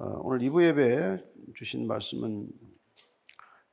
어, 0.00 0.20
오늘 0.22 0.38
2부 0.38 0.62
예배 0.62 1.18
주신 1.56 1.88
말씀은 1.88 2.46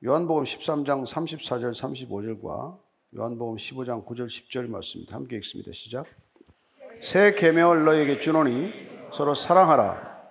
요한복음 0.04 0.44
13장 0.44 1.06
34절 1.06 1.76
35절과 1.76 2.80
요한복음 3.16 3.58
15장 3.58 4.04
9절 4.04 4.26
10절 4.26 4.68
말씀입니다. 4.68 5.16
함께 5.16 5.36
읽습니다. 5.36 5.72
시작. 5.72 6.08
새 7.04 7.36
계명을 7.36 7.86
너희에게 7.86 8.20
주노니 8.20 8.72
서로 9.14 9.36
사랑하라. 9.36 10.24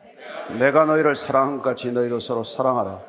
내가 0.58 0.84
너희를 0.84 1.14
사랑한 1.14 1.58
것 1.58 1.62
같이 1.62 1.92
너희도 1.92 2.18
서로 2.18 2.42
사랑하라. 2.42 3.00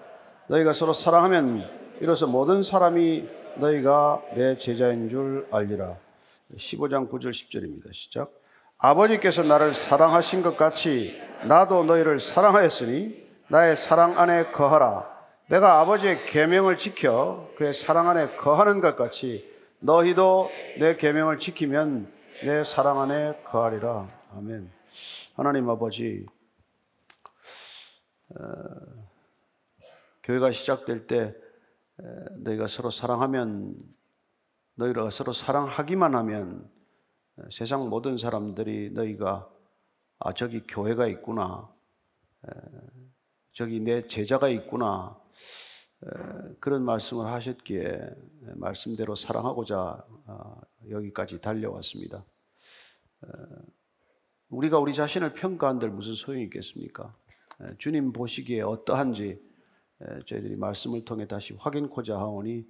너희가 0.49 0.71
서로 0.71 0.93
사랑하면 0.93 1.67
이로써 2.01 2.27
모든 2.27 2.61
사람이 2.61 3.27
너희가 3.55 4.21
내 4.35 4.59
제자인 4.59 5.09
줄 5.09 5.47
알리라. 5.49 5.97
15장 6.55 7.09
9절 7.09 7.31
10절입니다. 7.31 7.91
시작. 7.95 8.31
아버지께서 8.77 9.41
나를 9.41 9.73
사랑하신 9.73 10.43
것 10.43 10.55
같이 10.55 11.24
나도 11.43 11.83
너희를 11.83 12.19
사랑하였으니 12.19 13.25
나의 13.49 13.77
사랑 13.77 14.17
안에 14.17 14.51
거하라. 14.51 15.13
내가 15.47 15.79
아버지의 15.81 16.25
계명을 16.25 16.77
지켜 16.77 17.49
그의 17.57 17.73
사랑 17.73 18.09
안에 18.09 18.35
거하는 18.37 18.81
것 18.81 18.95
같이 18.95 19.53
너희도 19.79 20.49
내 20.79 20.95
계명을 20.97 21.37
지키면 21.37 22.11
내 22.43 22.63
사랑 22.63 22.99
안에 23.01 23.41
거하리라. 23.43 24.07
아멘. 24.35 24.71
하나님 25.35 25.69
아버지, 25.69 26.25
어, 28.29 28.43
교회가 30.23 30.51
시작될 30.51 31.07
때 31.07 31.21
에, 31.21 32.03
너희가 32.37 32.67
서로 32.67 32.89
사랑하면 32.89 33.75
너희가 34.75 35.09
서로 35.11 35.31
사랑하기만 35.33 36.15
하면 36.15 36.67
에, 37.39 37.43
세상 37.51 37.87
모든 37.89 38.17
사람들이 38.17 38.91
너희가 38.91 39.47
아 40.19 40.33
저기 40.33 40.61
교회가 40.67 41.07
있구나, 41.07 41.69
에, 42.47 42.51
저기 43.51 43.79
내 43.79 44.07
제자가 44.07 44.49
있구나 44.49 45.19
에, 46.03 46.09
그런 46.59 46.83
말씀을 46.83 47.25
하셨기에 47.25 47.81
에, 47.83 48.15
말씀대로 48.55 49.15
사랑하고자 49.15 50.05
아, 50.27 50.61
여기까지 50.89 51.41
달려왔습니다. 51.41 52.23
에, 53.23 53.27
우리가 54.49 54.79
우리 54.79 54.93
자신을 54.93 55.33
평가한들 55.33 55.89
무슨 55.89 56.15
소용이 56.15 56.43
있겠습니까? 56.45 57.13
에, 57.61 57.75
주님 57.77 58.13
보시기에 58.13 58.61
어떠한지 58.61 59.41
에, 60.01 60.19
저희들이 60.25 60.55
말씀을 60.55 61.03
통해 61.03 61.27
다시 61.27 61.53
확인코자 61.55 62.17
하오니 62.17 62.65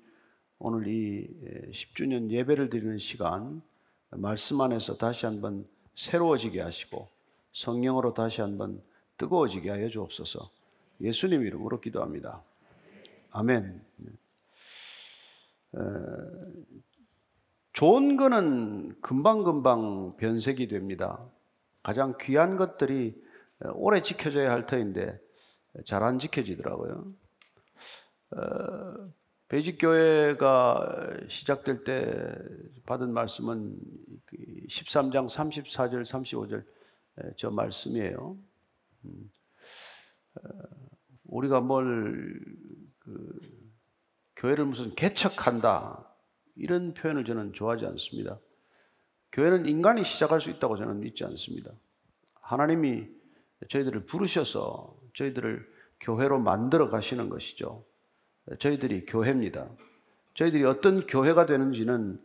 오늘 0.58 0.88
이 0.88 1.28
에, 1.46 1.72
10주년 1.72 2.32
예배를 2.32 2.70
드리는 2.72 2.98
시간 2.98 3.62
말씀 4.10 4.62
안에서 4.62 4.98
다시 4.98 5.28
한번 5.28 5.68
새로워지게 5.96 6.62
하시고 6.62 7.15
성령으로 7.56 8.14
다시 8.14 8.42
한번 8.42 8.82
뜨거워지게 9.18 9.70
하여 9.70 9.90
주옵소서. 9.90 10.52
예수님 11.02 11.44
이름으로 11.46 11.80
기도합니다. 11.80 12.44
아멘. 13.32 13.82
에, 15.76 15.80
좋은 17.74 18.18
거는 18.18 19.02
금방금방 19.02 20.18
변색이 20.18 20.68
됩니다. 20.68 21.20
가장 21.82 22.16
귀한 22.22 22.56
것들이 22.56 23.22
오래 23.74 24.02
지켜져야 24.02 24.52
할 24.52 24.66
터인데 24.66 25.18
잘 25.86 26.04
안 26.04 26.20
지켜지더라고요. 26.20 27.06
어, 28.32 29.12
배직교회가 29.48 31.20
시작될 31.28 31.84
때 31.84 32.36
받은 32.86 33.14
말씀은 33.14 33.78
13장 34.68 35.30
34절, 35.30 36.04
35절 36.04 36.66
저 37.38 37.50
말씀이에요. 37.50 38.38
음, 39.06 39.32
어, 40.36 40.50
우리가 41.26 41.62
뭘 41.62 42.44
그, 43.00 43.40
교회를 44.36 44.66
무슨 44.66 44.94
개척한다 44.96 46.06
이런 46.56 46.94
표현을 46.94 47.26
저는 47.26 47.54
좋아하지 47.54 47.86
않습니다. 47.86 48.40
교회는 49.32 49.66
인간이 49.66 50.04
시작할 50.04 50.40
수 50.40 50.50
있다고 50.50 50.78
저는 50.78 51.00
믿지 51.00 51.24
않습니다. 51.26 51.72
하나님이 52.42 53.08
저희들을 53.70 54.06
부르셔서 54.06 54.98
저희들을 55.14 55.68
교회로 56.00 56.40
만들어 56.40 56.90
가시는 56.90 57.30
것이죠. 57.30 57.86
저희들이 58.60 59.06
교회입니다. 59.06 59.70
저희들이 60.36 60.64
어떤 60.66 61.08
교회가 61.08 61.46
되는지는 61.46 62.22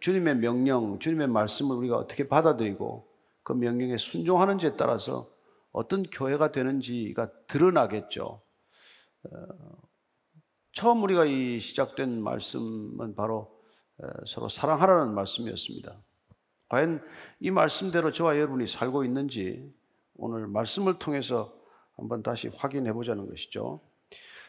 주님의 0.00 0.36
명령, 0.36 0.98
주님의 0.98 1.28
말씀을 1.28 1.76
우리가 1.76 1.96
어떻게 1.96 2.28
받아들이고 2.28 3.07
그 3.48 3.54
명령에 3.54 3.96
순종하는지에 3.96 4.76
따라서 4.76 5.30
어떤 5.72 6.02
교회가 6.02 6.52
되는지가 6.52 7.30
드러나겠죠. 7.46 8.42
처음 10.72 11.02
우리가 11.02 11.24
이 11.24 11.58
시작된 11.58 12.22
말씀은 12.22 13.14
바로 13.14 13.58
서로 14.26 14.50
사랑하라는 14.50 15.14
말씀이었습니다. 15.14 15.96
과연 16.68 17.02
이 17.40 17.50
말씀대로 17.50 18.12
저와 18.12 18.36
여러분이 18.36 18.66
살고 18.66 19.04
있는지 19.04 19.72
오늘 20.16 20.46
말씀을 20.46 20.98
통해서 20.98 21.58
한번 21.96 22.22
다시 22.22 22.48
확인해 22.48 22.92
보자는 22.92 23.26
것이죠. 23.30 23.80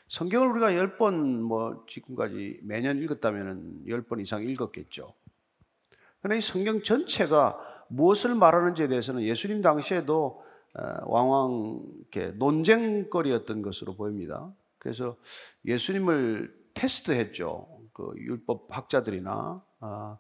성경을 0.10 0.50
우리가 0.50 0.76
열번뭐 0.76 1.86
지금까지 1.88 2.60
매년 2.64 3.02
읽었다면 3.02 3.88
열번 3.88 4.20
이상 4.20 4.44
읽었겠죠. 4.44 5.14
그러나 6.22 6.38
이 6.38 6.42
성경 6.42 6.84
전체가 6.84 7.69
무엇을 7.90 8.36
말하는지에 8.36 8.88
대해서는 8.88 9.24
예수님 9.24 9.62
당시에도 9.62 10.44
왕왕 11.06 11.82
이렇게 12.00 12.38
논쟁거리였던 12.38 13.62
것으로 13.62 13.96
보입니다. 13.96 14.52
그래서 14.78 15.18
예수님을 15.66 16.56
테스트했죠. 16.74 17.68
그 17.94 18.14
율법 18.16 18.68
학자들이나 18.70 19.62
아, 19.82 20.18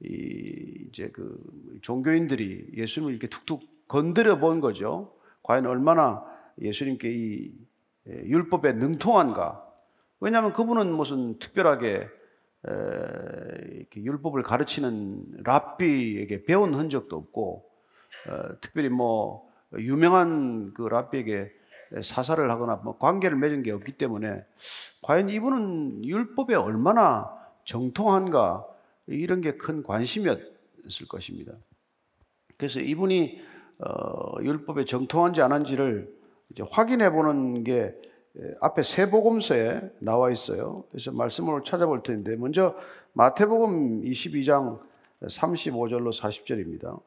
이 0.00 0.86
이제 0.88 1.10
그 1.12 1.42
종교인들이 1.82 2.72
예수님을 2.74 3.12
이렇게 3.12 3.28
툭툭 3.28 3.62
건드려 3.88 4.38
본 4.38 4.60
거죠. 4.60 5.12
과연 5.42 5.66
얼마나 5.66 6.24
예수님께 6.60 7.10
이 7.10 7.52
율법에 8.06 8.74
능통한가? 8.74 9.64
왜냐하면 10.20 10.52
그분은 10.52 10.92
무슨 10.92 11.38
특별하게 11.38 12.08
이렇게 12.64 14.02
율법을 14.02 14.42
가르치는 14.42 15.42
랍비에게 15.44 16.44
배운 16.44 16.74
흔적도 16.74 17.16
없고, 17.16 17.64
어, 18.28 18.60
특별히 18.60 18.88
뭐 18.88 19.48
유명한 19.78 20.72
그 20.74 20.82
랍비에게 20.82 21.52
사사를 22.02 22.50
하거나 22.50 22.76
뭐 22.76 22.98
관계를 22.98 23.36
맺은 23.36 23.62
게 23.62 23.70
없기 23.70 23.92
때문에 23.92 24.44
과연 25.02 25.28
이분은 25.28 26.04
율법에 26.04 26.54
얼마나 26.54 27.30
정통한가 27.64 28.66
이런 29.06 29.40
게 29.40 29.56
큰 29.56 29.82
관심이었을 29.84 31.06
것입니다. 31.08 31.52
그래서 32.56 32.80
이분이 32.80 33.40
어, 33.78 34.42
율법에 34.42 34.84
정통한지 34.86 35.42
안 35.42 35.52
한지를 35.52 36.12
확인해 36.70 37.10
보는 37.10 37.64
게 37.64 37.94
앞에 38.60 38.82
세 38.82 39.08
복음서에 39.08 39.80
나와 39.98 40.30
있어요. 40.30 40.84
그래서 40.90 41.12
말씀을 41.12 41.62
찾아볼 41.64 42.02
텐데 42.02 42.36
먼저 42.36 42.74
마태복음 43.14 44.02
22장 44.02 44.80
35절로 45.22 46.12
40절입니다. 46.12 47.00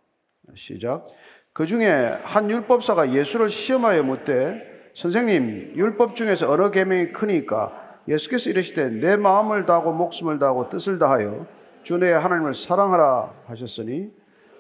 시작. 0.55 1.07
그 1.53 1.67
중에 1.67 1.87
한 2.23 2.49
율법사가 2.49 3.13
예수를 3.13 3.49
시험하여 3.49 4.03
묻되 4.03 4.91
선생님 4.95 5.73
율법 5.75 6.15
중에서 6.15 6.51
어느 6.51 6.71
계명이 6.71 7.11
크니까 7.11 7.99
예수께서 8.07 8.49
이르시되 8.49 8.89
내 8.89 9.15
마음을 9.17 9.65
다하고 9.65 9.93
목숨을 9.93 10.39
다하고 10.39 10.69
뜻을 10.69 10.97
다하여 10.97 11.45
주 11.83 11.97
내 11.97 12.11
하나님을 12.11 12.53
사랑하라 12.53 13.33
하셨으니 13.47 14.11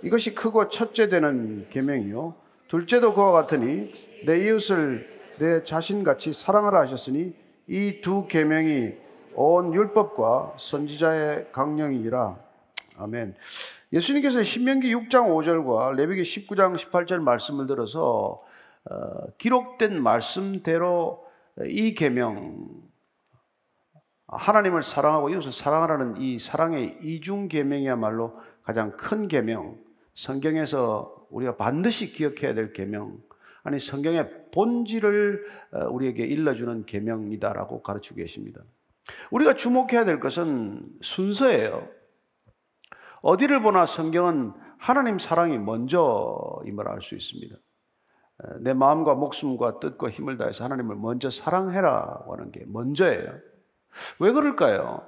이것이 0.03 0.33
크고 0.33 0.69
첫째 0.69 1.09
되는 1.09 1.67
계명이요 1.69 2.33
둘째도 2.67 3.13
그와 3.13 3.31
같으니 3.31 3.91
내 4.25 4.45
이웃을 4.45 5.18
내 5.39 5.63
자신같이 5.63 6.33
사랑하라 6.33 6.81
하셨으니 6.81 7.33
이 7.67 8.01
두 8.01 8.27
계명이 8.27 8.93
온 9.35 9.73
율법과 9.73 10.55
선지자의 10.57 11.51
강령이니라 11.51 12.37
아멘. 12.99 13.35
예수님께서 13.93 14.43
신명기 14.43 14.93
6장 14.93 15.29
5절과 15.29 15.95
레위기 15.95 16.21
19장 16.23 16.75
18절 16.75 17.19
말씀을 17.19 17.65
들어서 17.65 18.43
어, 18.89 19.27
기록된 19.37 20.01
말씀대로 20.01 21.25
이 21.65 21.93
계명 21.93 22.67
하나님을 24.27 24.83
사랑하고 24.83 25.29
이웃을 25.29 25.51
사랑하라는 25.51 26.17
이 26.21 26.37
사랑의 26.39 26.99
이중 27.01 27.47
계명이야말로 27.47 28.39
가장 28.63 28.91
큰 28.95 29.27
계명. 29.27 29.77
성경에서 30.13 31.27
우리가 31.31 31.55
반드시 31.55 32.11
기억해야 32.11 32.53
될 32.53 32.73
계명. 32.73 33.17
아니 33.63 33.79
성경의 33.79 34.51
본질을 34.51 35.45
어, 35.73 35.85
우리에게 35.89 36.25
일러주는 36.25 36.85
계명이다라고 36.85 37.81
가르치고 37.81 38.17
계십니다. 38.17 38.61
우리가 39.31 39.55
주목해야 39.55 40.05
될 40.05 40.19
것은 40.19 40.85
순서예요. 41.01 41.87
어디를 43.21 43.61
보나 43.61 43.85
성경은 43.85 44.53
하나님 44.77 45.19
사랑이 45.19 45.57
먼저임을 45.57 46.87
알 46.87 47.01
수 47.01 47.15
있습니다. 47.15 47.55
내 48.61 48.73
마음과 48.73 49.15
목숨과 49.15 49.79
뜻과 49.79 50.09
힘을 50.09 50.37
다해서 50.37 50.63
하나님을 50.63 50.95
먼저 50.95 51.29
사랑해라고 51.29 52.33
하는 52.33 52.51
게 52.51 52.63
먼저예요. 52.65 53.37
왜 54.19 54.31
그럴까요? 54.31 55.05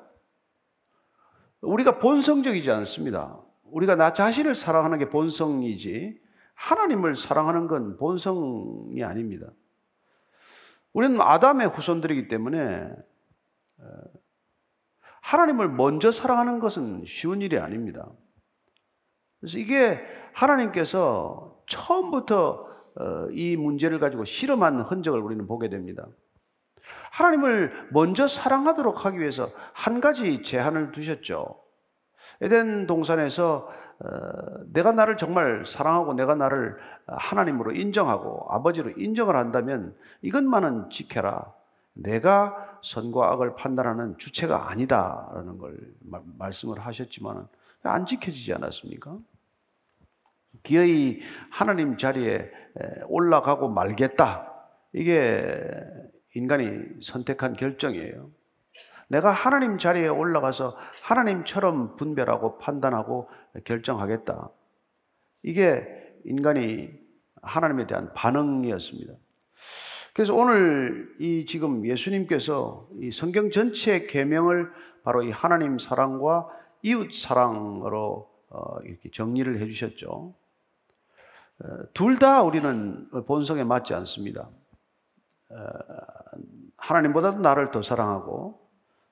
우리가 1.62 2.00
본성적이지 2.00 2.70
않습니다. 2.72 3.40
우리가 3.64 3.96
나 3.96 4.12
자신을 4.12 4.56
사랑하는 4.56 5.00
게 5.00 5.10
본성이지 5.10 6.21
하나님을 6.62 7.16
사랑하는 7.16 7.68
건 7.68 7.98
본성이 7.98 9.04
아닙니다. 9.04 9.48
우리는 10.94 11.20
아담의 11.20 11.70
후손들이기 11.70 12.28
때문에 12.28 12.88
어, 13.80 13.86
하나님을 15.22 15.70
먼저 15.70 16.12
사랑하는 16.12 16.60
것은 16.60 17.04
쉬운 17.08 17.42
일이 17.42 17.58
아닙니다. 17.58 18.08
그래서 19.40 19.58
이게 19.58 20.00
하나님께서 20.34 21.64
처음부터 21.68 22.70
어, 22.96 23.28
이 23.32 23.56
문제를 23.56 24.00
가지고 24.00 24.24
실험한 24.24 24.82
흔적을 24.82 25.20
우리는 25.20 25.48
보게 25.48 25.68
됩니다. 25.68 26.06
하나님을 27.12 27.90
먼저 27.92 28.28
사랑하도록 28.28 29.06
하기 29.06 29.20
위해서 29.20 29.50
한 29.74 30.00
가지 30.00 30.44
제한을 30.44 30.92
두셨죠. 30.92 31.60
에덴 32.42 32.86
동산에서 32.86 33.68
어, 33.68 33.91
내가 34.68 34.92
나를 34.92 35.18
정말 35.18 35.66
사랑하고 35.66 36.14
내가 36.14 36.36
나를 36.36 36.78
하나님으로 37.08 37.74
인정하고 37.74 38.48
아버지로 38.50 38.92
인정을 38.92 39.36
한다면 39.36 39.96
이것만은 40.22 40.90
지켜라. 40.90 41.54
내가 41.94 42.80
선과 42.84 43.32
악을 43.34 43.56
판단하는 43.56 44.18
주체가 44.18 44.70
아니다라는 44.70 45.58
걸 45.58 45.78
말씀을 46.38 46.80
하셨지만 46.80 47.48
안 47.84 48.06
지켜지지 48.06 48.54
않았습니까? 48.54 49.18
기어이 50.64 51.20
하나님 51.52 51.98
자리에 51.98 52.50
올라가고 53.08 53.70
말겠다. 53.70 54.52
이게 54.94 55.62
인간이 56.36 56.82
선택한 57.02 57.54
결정이에요. 57.54 58.30
내가 59.08 59.32
하나님 59.32 59.78
자리에 59.78 60.08
올라가서 60.08 60.78
하나님처럼 61.04 61.98
분별하고 61.98 62.58
판단하고 62.60 63.30
결정하겠다. 63.64 64.50
이게 65.44 65.88
인간이 66.26 66.90
하나님에 67.42 67.88
대한 67.88 68.14
반응이었습니다. 68.14 69.14
그래서 70.14 70.34
오늘 70.34 71.16
이 71.20 71.46
지금 71.46 71.86
예수님께서 71.86 72.88
이 73.00 73.12
성경 73.12 73.50
전체의 73.50 74.08
계명을 74.08 74.70
바로 75.04 75.24
이 75.24 75.32
하나님 75.32 75.80
사랑과 75.80 76.48
이웃 76.84 77.14
사랑으로 77.14 78.30
어, 78.50 78.80
이렇게 78.84 79.10
정리를 79.10 79.60
해주셨죠. 79.62 80.34
어, 81.60 81.66
둘다 81.94 82.44
우리는 82.44 83.10
본성에 83.26 83.64
맞지 83.64 83.94
않습니다. 83.94 84.50
어, 85.50 85.56
하나님보다도 86.78 87.40
나를 87.40 87.72
더 87.72 87.82
사랑하고 87.82 88.60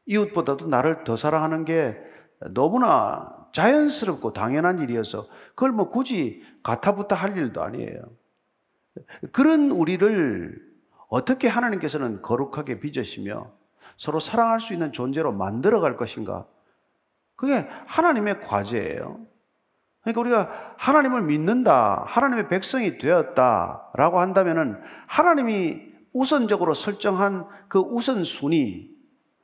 이웃보다도 0.06 0.68
나를 0.68 1.04
더 1.06 1.16
사랑하는 1.16 1.66
게 1.66 1.98
너무나 2.52 3.39
자연스럽고 3.54 4.34
당연한 4.34 4.80
일이어서 4.80 5.28
그걸 5.50 5.72
뭐 5.72 5.90
굳이 5.90 6.44
가타부타 6.64 7.16
할 7.16 7.38
일도 7.38 7.62
아니에요. 7.62 8.02
그런 9.32 9.72
우리를 9.72 10.62
어떻게 11.08 11.48
하나님께서는 11.48 12.22
거룩하게 12.22 12.80
빚으시며 12.80 13.52
서로 13.98 14.20
사랑할 14.20 14.62
수 14.62 14.74
있는 14.74 14.92
존재로 14.92 15.34
만들어 15.34 15.80
갈 15.80 15.98
것인가? 15.98 16.46
그게 17.36 17.68
하나님의 17.88 18.42
과제예요. 18.42 19.20
그러니까 20.02 20.22
우리가 20.22 20.76
하나님을 20.78 21.24
믿는다, 21.24 22.04
하나님의 22.08 22.50
백성이 22.50 22.98
되었다라고 22.98 24.20
한다면은 24.20 24.82
하나님이 25.08 25.90
우선적으로 26.14 26.74
설정한 26.74 27.48
그 27.68 27.80
우선순위, 27.80 28.90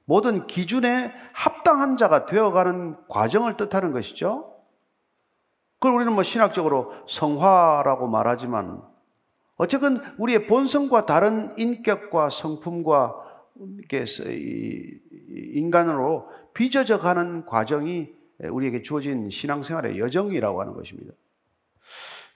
모든 0.05 0.47
기준에 0.47 1.11
합당한 1.33 1.97
자가 1.97 2.25
되어가는 2.27 3.07
과정을 3.07 3.57
뜻하는 3.57 3.91
것이죠. 3.91 4.53
그걸 5.79 5.95
우리는 5.95 6.13
뭐 6.13 6.23
신학적으로 6.23 6.93
성화라고 7.07 8.07
말하지만 8.07 8.81
어쨌든 9.57 9.99
우리의 10.17 10.47
본성과 10.47 11.05
다른 11.05 11.57
인격과 11.57 12.29
성품과 12.29 13.15
인간으로 15.53 16.29
빚어져 16.53 16.99
가는 16.99 17.45
과정이 17.45 18.13
우리에게 18.39 18.81
주어진 18.81 19.29
신앙생활의 19.29 19.99
여정이라고 19.99 20.61
하는 20.61 20.73
것입니다. 20.73 21.13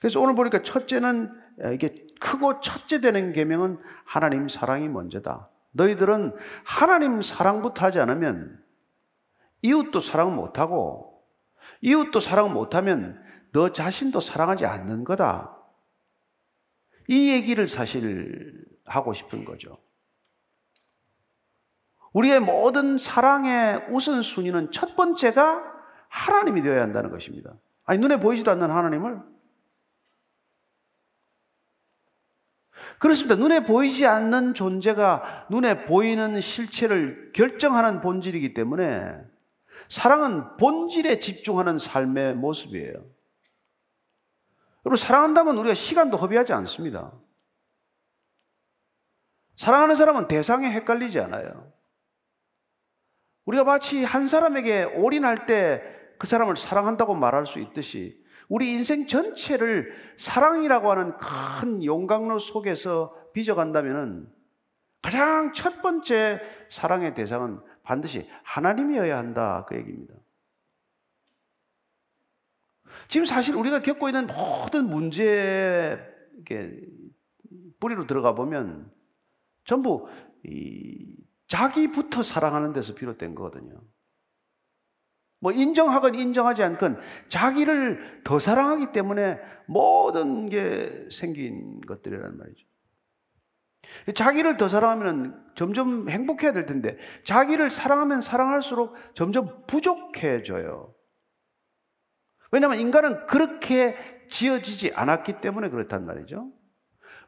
그래서 0.00 0.20
오늘 0.20 0.34
보니까 0.34 0.62
첫째는 0.62 1.30
이게 1.74 2.06
크고 2.20 2.60
첫째 2.60 3.00
되는 3.00 3.32
계명은 3.32 3.78
하나님 4.04 4.48
사랑이 4.48 4.88
먼저다. 4.88 5.50
너희들은 5.72 6.34
하나님 6.64 7.22
사랑부터 7.22 7.86
하지 7.86 8.00
않으면 8.00 8.62
이웃도 9.62 10.00
사랑 10.00 10.34
못하고 10.34 11.24
이웃도 11.82 12.20
사랑 12.20 12.52
못하면 12.52 13.22
너 13.52 13.72
자신도 13.72 14.20
사랑하지 14.20 14.66
않는 14.66 15.04
거다. 15.04 15.56
이 17.08 17.30
얘기를 17.30 17.68
사실 17.68 18.64
하고 18.84 19.12
싶은 19.12 19.44
거죠. 19.44 19.78
우리의 22.12 22.40
모든 22.40 22.98
사랑의 22.98 23.86
우선순위는 23.90 24.72
첫 24.72 24.96
번째가 24.96 25.62
하나님이 26.08 26.62
되어야 26.62 26.82
한다는 26.82 27.10
것입니다. 27.10 27.54
아니, 27.84 27.98
눈에 28.00 28.18
보이지도 28.18 28.50
않는 28.50 28.70
하나님을 28.70 29.20
그렇습니다. 33.00 33.34
눈에 33.34 33.64
보이지 33.64 34.06
않는 34.06 34.54
존재가 34.54 35.48
눈에 35.50 35.86
보이는 35.86 36.40
실체를 36.40 37.32
결정하는 37.34 38.00
본질이기 38.00 38.54
때문에 38.54 39.18
사랑은 39.88 40.56
본질에 40.58 41.18
집중하는 41.18 41.78
삶의 41.78 42.36
모습이에요. 42.36 42.92
여러분, 44.84 44.96
사랑한다면 44.96 45.56
우리가 45.58 45.74
시간도 45.74 46.16
허비하지 46.16 46.52
않습니다. 46.52 47.12
사랑하는 49.56 49.96
사람은 49.96 50.28
대상에 50.28 50.70
헷갈리지 50.70 51.18
않아요. 51.20 51.72
우리가 53.46 53.64
마치 53.64 54.04
한 54.04 54.28
사람에게 54.28 54.84
올인할 54.84 55.46
때 55.46 56.00
그 56.20 56.26
사람을 56.26 56.58
사랑한다고 56.58 57.14
말할 57.14 57.46
수 57.46 57.58
있듯이 57.60 58.19
우리 58.50 58.72
인생 58.72 59.06
전체를 59.06 59.94
사랑이라고 60.16 60.90
하는 60.90 61.16
큰 61.16 61.84
용광로 61.84 62.40
속에서 62.40 63.14
빚어간다면 63.32 64.28
가장 65.00 65.52
첫 65.54 65.80
번째 65.80 66.40
사랑의 66.68 67.14
대상은 67.14 67.60
반드시 67.84 68.28
하나님이어야 68.42 69.16
한다. 69.16 69.64
그 69.68 69.76
얘기입니다. 69.76 70.14
지금 73.08 73.24
사실 73.24 73.54
우리가 73.54 73.82
겪고 73.82 74.08
있는 74.08 74.26
모든 74.26 74.90
문제의 74.90 76.00
뿌리로 77.78 78.08
들어가 78.08 78.34
보면 78.34 78.90
전부 79.64 80.08
자기부터 81.46 82.24
사랑하는 82.24 82.72
데서 82.72 82.94
비롯된 82.96 83.36
거거든요. 83.36 83.80
뭐 85.40 85.52
인정하건 85.52 86.14
인정하지 86.14 86.62
않건 86.62 87.00
자기를 87.28 88.22
더 88.24 88.38
사랑하기 88.38 88.92
때문에 88.92 89.40
모든 89.66 90.48
게 90.48 91.08
생긴 91.10 91.80
것들이란 91.80 92.36
말이죠. 92.36 92.66
자기를 94.14 94.56
더 94.56 94.68
사랑하면 94.68 95.52
점점 95.56 96.08
행복해야 96.08 96.52
될 96.52 96.66
텐데 96.66 96.96
자기를 97.24 97.70
사랑하면 97.70 98.20
사랑할수록 98.20 98.94
점점 99.14 99.64
부족해져요. 99.66 100.94
왜냐하면 102.52 102.78
인간은 102.78 103.26
그렇게 103.26 103.96
지어지지 104.28 104.92
않았기 104.94 105.40
때문에 105.40 105.70
그렇단 105.70 106.04
말이죠. 106.04 106.52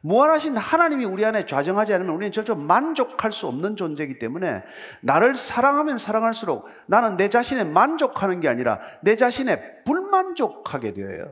무한하신 0.05 0.57
하나님이 0.57 1.05
우리 1.05 1.23
안에 1.23 1.45
좌정하지 1.45 1.93
않으면 1.93 2.13
우리는 2.13 2.33
절대 2.33 2.53
만족할 2.53 3.31
수 3.31 3.47
없는 3.47 3.77
존재이기 3.77 4.19
때문에 4.19 4.61
나를 5.01 5.37
사랑하면 5.37 5.97
사랑할수록 5.97 6.67
나는 6.87 7.15
내 7.15 7.29
자신에 7.29 7.63
만족하는 7.63 8.41
게 8.41 8.49
아니라 8.49 8.81
내 9.01 9.15
자신에 9.15 9.83
불만족하게 9.85 10.93
되어요. 10.93 11.23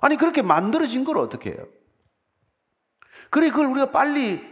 아니, 0.00 0.16
그렇게 0.16 0.42
만들어진 0.42 1.04
걸 1.04 1.18
어떻게 1.18 1.50
해요? 1.50 1.66
그래, 3.30 3.50
그걸 3.50 3.66
우리가 3.66 3.92
빨리 3.92 4.44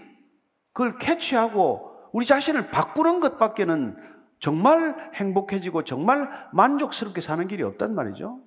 그걸 0.72 0.96
캐치하고 0.98 2.10
우리 2.12 2.26
자신을 2.26 2.70
바꾸는 2.70 3.18
것밖에는 3.18 3.96
정말 4.38 5.10
행복해지고 5.14 5.82
정말 5.82 6.30
만족스럽게 6.52 7.20
사는 7.20 7.46
길이 7.48 7.64
없단 7.64 7.92
말이죠. 7.92 8.40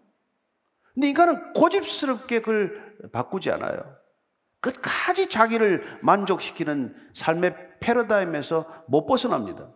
근데 0.93 1.09
인간은 1.09 1.51
고집스럽게 1.51 2.39
그걸 2.39 3.09
바꾸지 3.11 3.51
않아요. 3.51 4.06
끝까지 4.59 5.29
자기를 5.29 5.99
만족시키는 6.01 6.95
삶의 7.13 7.79
패러다임에서 7.79 8.85
못 8.87 9.05
벗어납니다. 9.05 9.71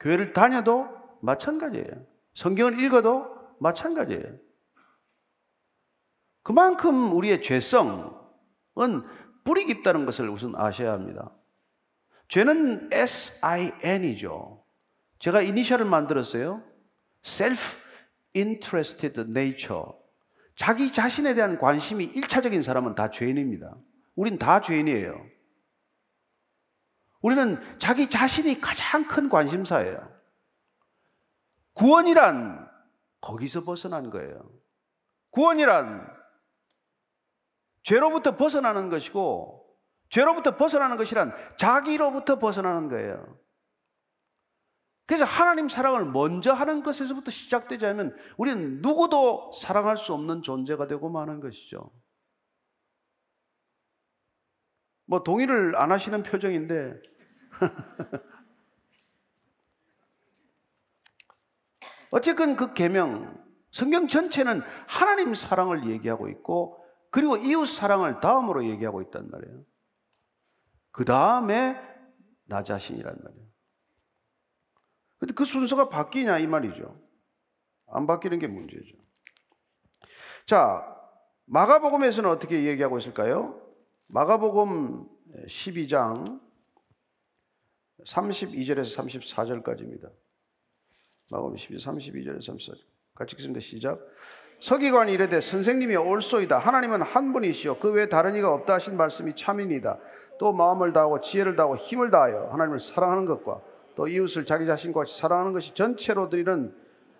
교회를 0.00 0.32
다녀도 0.32 0.88
마찬가지예요. 1.22 2.04
성경을 2.34 2.82
읽어도 2.82 3.26
마찬가지예요. 3.60 4.36
그만큼 6.42 7.16
우리의 7.16 7.42
죄성, 7.42 8.20
뿌리 9.44 9.64
깊다는 9.64 10.04
것을 10.04 10.28
우선 10.28 10.54
아셔야 10.56 10.92
합니다. 10.92 11.32
죄는 12.28 12.90
S-I-N이죠. 12.92 14.64
제가 15.20 15.40
이니셜을 15.42 15.84
만들었어요. 15.84 16.62
Self-interested 17.24 19.20
nature. 19.30 19.92
자기 20.56 20.92
자신에 20.92 21.34
대한 21.34 21.58
관심이 21.58 22.04
일차적인 22.04 22.62
사람은 22.62 22.94
다 22.94 23.10
죄인입니다. 23.10 23.76
우린 24.14 24.38
다 24.38 24.60
죄인이에요. 24.60 25.26
우리는 27.20 27.60
자기 27.78 28.08
자신이 28.08 28.60
가장 28.60 29.06
큰 29.06 29.28
관심사예요. 29.28 30.16
구원이란 31.74 32.68
거기서 33.20 33.64
벗어난 33.64 34.08
거예요. 34.10 34.50
구원이란 35.30 36.10
죄로부터 37.82 38.36
벗어나는 38.36 38.88
것이고 38.88 39.62
죄로부터 40.08 40.56
벗어나는 40.56 40.96
것이란 40.96 41.34
자기로부터 41.58 42.38
벗어나는 42.38 42.88
거예요. 42.88 43.38
그래서 45.06 45.24
하나님 45.24 45.68
사랑을 45.68 46.04
먼저 46.04 46.52
하는 46.52 46.82
것에서부터 46.82 47.30
시작되지 47.30 47.86
않으면 47.86 48.16
우리는 48.36 48.82
누구도 48.82 49.52
사랑할 49.52 49.96
수 49.96 50.12
없는 50.12 50.42
존재가 50.42 50.88
되고 50.88 51.08
마는 51.08 51.40
것이죠. 51.40 51.92
뭐 55.06 55.22
동의를 55.22 55.76
안 55.76 55.92
하시는 55.92 56.20
표정인데 56.24 57.00
어쨌든 62.10 62.56
그 62.56 62.74
계명 62.74 63.46
성경 63.70 64.08
전체는 64.08 64.62
하나님 64.88 65.34
사랑을 65.34 65.88
얘기하고 65.88 66.28
있고 66.28 66.84
그리고 67.10 67.36
이웃 67.36 67.66
사랑을 67.66 68.20
다음으로 68.20 68.66
얘기하고 68.68 69.02
있단 69.02 69.30
말이에요. 69.30 69.64
그 70.90 71.04
다음에 71.04 71.80
나 72.46 72.64
자신이란 72.64 73.16
말이에요. 73.22 73.46
근데 75.26 75.34
그 75.34 75.44
순서가 75.44 75.88
바뀌냐 75.88 76.38
이 76.38 76.46
말이죠. 76.46 76.96
안 77.88 78.06
바뀌는 78.06 78.38
게 78.38 78.46
문제죠. 78.46 78.96
자, 80.46 80.86
마가복음에서는 81.46 82.30
어떻게 82.30 82.64
얘기하고 82.64 82.96
있을까요? 82.98 83.60
마가복음 84.06 85.04
12장 85.48 86.40
32절에서 88.04 88.96
34절까지입니다. 88.96 90.12
마가복음 91.32 91.56
12절 91.56 91.80
32절에서 91.80 92.38
34절. 92.38 92.78
같이 93.16 93.34
읽습니다. 93.34 93.58
시작. 93.58 93.98
서기관이 94.60 95.12
이르되 95.12 95.40
선생님이 95.40 95.96
옳소이다. 95.96 96.58
하나님은 96.58 97.02
한 97.02 97.32
분이시오. 97.32 97.80
그 97.80 97.90
외에 97.90 98.08
다른 98.08 98.36
이가 98.36 98.54
없다 98.54 98.74
하신 98.74 98.96
말씀이 98.96 99.34
참이니다. 99.34 99.98
또 100.38 100.52
마음을 100.52 100.92
다하고 100.92 101.20
지혜를 101.20 101.56
다하고 101.56 101.76
힘을 101.76 102.12
다하여 102.12 102.50
하나님을 102.52 102.78
사랑하는 102.78 103.24
것과 103.24 103.60
또 103.96 104.06
이웃을 104.06 104.44
자기 104.44 104.66
자신과 104.66 105.00
같이 105.00 105.18
사랑하는 105.18 105.52
것이 105.52 105.74
전체로 105.74 106.28
드리는 106.28 106.72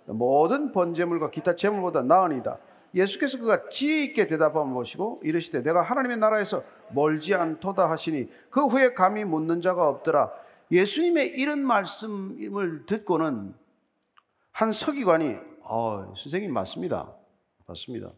모든 0.04 0.70
번제물과 0.70 1.30
기타 1.30 1.56
제물보다 1.56 2.02
나으니다. 2.02 2.58
예수께서 2.94 3.38
그가 3.38 3.68
지혜 3.70 4.04
있게 4.04 4.26
대답함을 4.26 4.72
보시고 4.72 5.20
이르시되 5.24 5.62
내가 5.62 5.82
하나님의 5.82 6.18
나라에서 6.18 6.62
멀지 6.90 7.34
않도다 7.34 7.90
하시니 7.90 8.30
그 8.50 8.66
후에 8.66 8.94
감히 8.94 9.24
묻는 9.24 9.60
자가 9.60 9.88
없더라. 9.88 10.32
예수님의 10.70 11.30
이런 11.30 11.64
말씀을 11.66 12.86
듣고는 12.86 13.54
한 14.52 14.72
서기관이 14.72 15.36
어, 15.62 16.14
선생님 16.16 16.52
맞습니다. 16.52 17.12
맞습니다. 17.66 18.12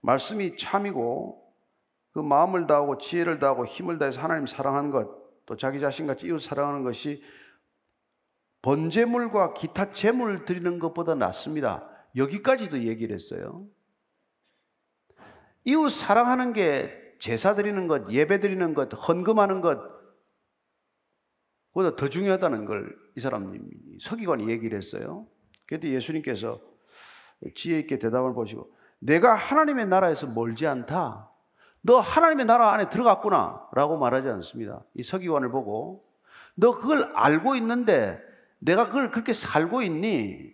말씀이 0.00 0.56
참이고 0.56 1.42
그 2.12 2.18
마음을 2.20 2.66
다하고 2.66 2.98
지혜를 2.98 3.38
다하고 3.38 3.66
힘을 3.66 3.98
다해서 3.98 4.20
하나님 4.20 4.46
사랑하는 4.46 4.90
것 4.90 5.21
또 5.46 5.56
자기 5.56 5.80
자신같이 5.80 6.26
이웃 6.26 6.40
사랑하는 6.40 6.82
것이 6.82 7.22
번제물과 8.62 9.54
기타 9.54 9.92
제물 9.92 10.44
드리는 10.44 10.78
것보다 10.78 11.14
낫습니다. 11.14 11.88
여기까지도 12.16 12.84
얘기를 12.84 13.14
했어요. 13.14 13.66
이웃 15.64 15.88
사랑하는 15.90 16.52
게 16.52 17.16
제사 17.18 17.54
드리는 17.54 17.86
것, 17.88 18.10
예배 18.10 18.40
드리는 18.40 18.74
것, 18.74 18.92
헌금하는 18.92 19.60
것, 19.60 19.80
보다 21.72 21.96
더 21.96 22.08
중요하다는 22.08 22.64
걸 22.64 23.02
이 23.14 23.20
사람 23.20 23.58
서기관이 24.00 24.48
얘기를 24.48 24.76
했어요. 24.78 25.26
그때 25.66 25.88
예수님께서 25.90 26.60
지혜 27.54 27.78
있게 27.80 27.98
대답을 27.98 28.34
보시고 28.34 28.74
내가 28.98 29.34
하나님의 29.34 29.86
나라에서 29.86 30.26
멀지 30.26 30.66
않다. 30.66 31.30
너 31.82 31.98
하나님의 32.00 32.46
나라 32.46 32.72
안에 32.72 32.88
들어갔구나. 32.88 33.68
라고 33.72 33.98
말하지 33.98 34.28
않습니다. 34.28 34.80
이 34.94 35.02
서기관을 35.02 35.50
보고 35.50 36.04
너 36.54 36.76
그걸 36.78 37.12
알고 37.14 37.56
있는데 37.56 38.20
내가 38.58 38.86
그걸 38.86 39.10
그렇게 39.10 39.32
살고 39.32 39.82
있니? 39.82 40.52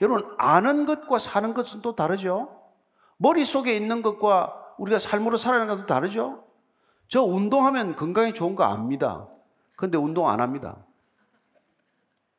여러분, 0.00 0.34
아는 0.38 0.86
것과 0.86 1.18
사는 1.18 1.52
것은 1.52 1.82
또 1.82 1.94
다르죠? 1.94 2.58
머릿속에 3.18 3.76
있는 3.76 4.00
것과 4.00 4.74
우리가 4.78 4.98
삶으로 4.98 5.36
살아가는 5.36 5.74
것도 5.74 5.86
다르죠? 5.86 6.46
저 7.08 7.22
운동하면 7.22 7.96
건강에 7.96 8.32
좋은 8.32 8.56
거 8.56 8.64
압니다. 8.64 9.28
근데 9.76 9.98
운동 9.98 10.28
안 10.28 10.40
합니다. 10.40 10.78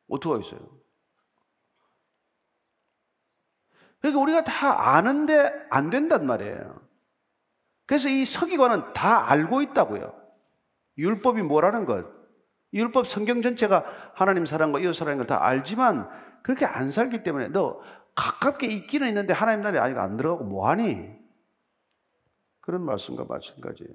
어떻게 0.08 0.32
하겠어요? 0.32 0.60
그러니까 4.00 4.20
우리가 4.20 4.44
다 4.44 4.96
아는데 4.96 5.52
안 5.70 5.90
된단 5.90 6.26
말이에요. 6.26 6.81
그래서 7.86 8.08
이 8.08 8.24
서기관은 8.24 8.92
다 8.92 9.30
알고 9.30 9.62
있다고요. 9.62 10.14
율법이 10.98 11.42
뭐라는 11.42 11.84
것. 11.84 12.06
율법 12.72 13.06
성경 13.06 13.42
전체가 13.42 13.84
하나님 14.14 14.46
사랑과 14.46 14.80
이웃 14.80 14.94
사랑인 14.94 15.18
걸다 15.18 15.44
알지만 15.44 16.08
그렇게 16.42 16.64
안 16.64 16.90
살기 16.90 17.22
때문에 17.22 17.48
너 17.48 17.80
가깝게 18.14 18.66
있기는 18.66 19.08
있는데 19.08 19.32
하나님 19.32 19.62
나라에 19.62 19.80
아직 19.80 19.98
안 19.98 20.16
들어가고 20.16 20.44
뭐하니? 20.44 21.10
그런 22.60 22.82
말씀과 22.84 23.24
마찬가지예요. 23.28 23.92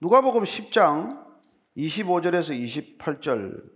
누가복음 0.00 0.42
10장 0.42 1.24
25절에서 1.76 2.98
28절 2.98 3.74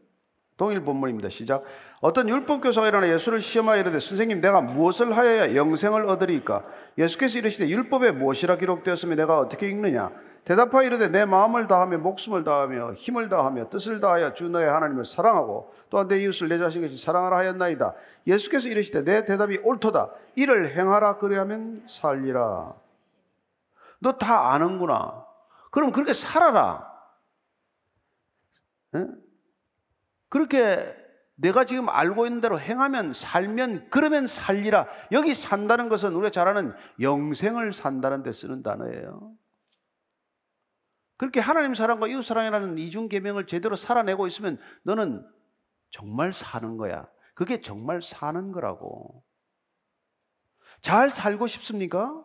동일 0.59 0.81
본문입니다. 0.83 1.31
시작. 1.31 1.62
어떤 2.00 2.29
율법 2.29 2.61
교사가 2.61 2.88
일어나 2.88 3.09
예수를 3.09 3.41
시험하여 3.41 3.81
이르되 3.81 4.00
선생님 4.00 4.41
내가 4.41 4.61
무엇을 4.61 5.17
하여야 5.17 5.55
영생을 5.55 6.07
얻으리까? 6.07 6.65
예수께서 6.99 7.38
이르시되 7.38 7.69
율법에 7.69 8.11
무엇이라 8.11 8.57
기록되었으면 8.59 9.17
내가 9.17 9.38
어떻게 9.38 9.69
읽느냐? 9.69 10.11
대답하여 10.45 10.87
이르되 10.87 11.09
내 11.09 11.25
마음을 11.25 11.69
다하며 11.69 11.99
목숨을 11.99 12.43
다하며 12.43 12.95
힘을 12.95 13.29
다하며 13.29 13.69
뜻을 13.69 14.00
다하여 14.00 14.35
주 14.35 14.49
너의 14.49 14.69
하나님을 14.69 15.05
사랑하고 15.05 15.73
또한 15.91 16.09
내 16.09 16.21
이웃을 16.23 16.49
내 16.49 16.59
자신 16.59 16.83
같이 16.83 16.97
사랑하라 16.97 17.37
하였나이다. 17.38 17.95
예수께서 18.27 18.69
이르시되 18.69 19.05
내 19.05 19.25
대답이 19.25 19.59
옳도다. 19.62 20.11
이를 20.35 20.77
행하라 20.77 21.19
그리하면 21.19 21.85
살리라. 21.88 22.75
너 24.00 24.12
다 24.19 24.53
아는구나. 24.53 25.25
그럼 25.71 25.93
그렇게 25.93 26.15
살아라. 26.15 26.85
에? 28.97 29.07
그렇게 30.29 30.95
내가 31.35 31.65
지금 31.65 31.89
알고 31.89 32.27
있는 32.27 32.41
대로 32.41 32.59
행하면 32.59 33.13
살면 33.13 33.91
그러면 33.91 34.27
살리라. 34.27 34.89
여기 35.13 35.35
산다는 35.35 35.89
것은 35.89 36.13
우리가 36.15 36.31
잘 36.31 36.49
아는 36.49 36.75
영생을 37.01 37.73
산다는 37.73 38.23
데 38.23 38.33
쓰는 38.33 38.63
단어예요. 38.63 39.33
그렇게 41.17 41.41
하나님 41.41 41.75
사랑과 41.75 42.07
이웃 42.09 42.23
사랑이라는 42.23 42.79
이중 42.79 43.09
계명을 43.09 43.47
제대로 43.47 43.77
살아내고 43.77 44.27
있으면 44.27 44.59
너는 44.83 45.27
정말 45.91 46.33
사는 46.33 46.77
거야. 46.77 47.09
그게 47.35 47.61
정말 47.61 48.03
사는 48.03 48.53
거라고. 48.53 49.23
잘 50.81 51.11
살고 51.11 51.47
싶습니까? 51.47 52.25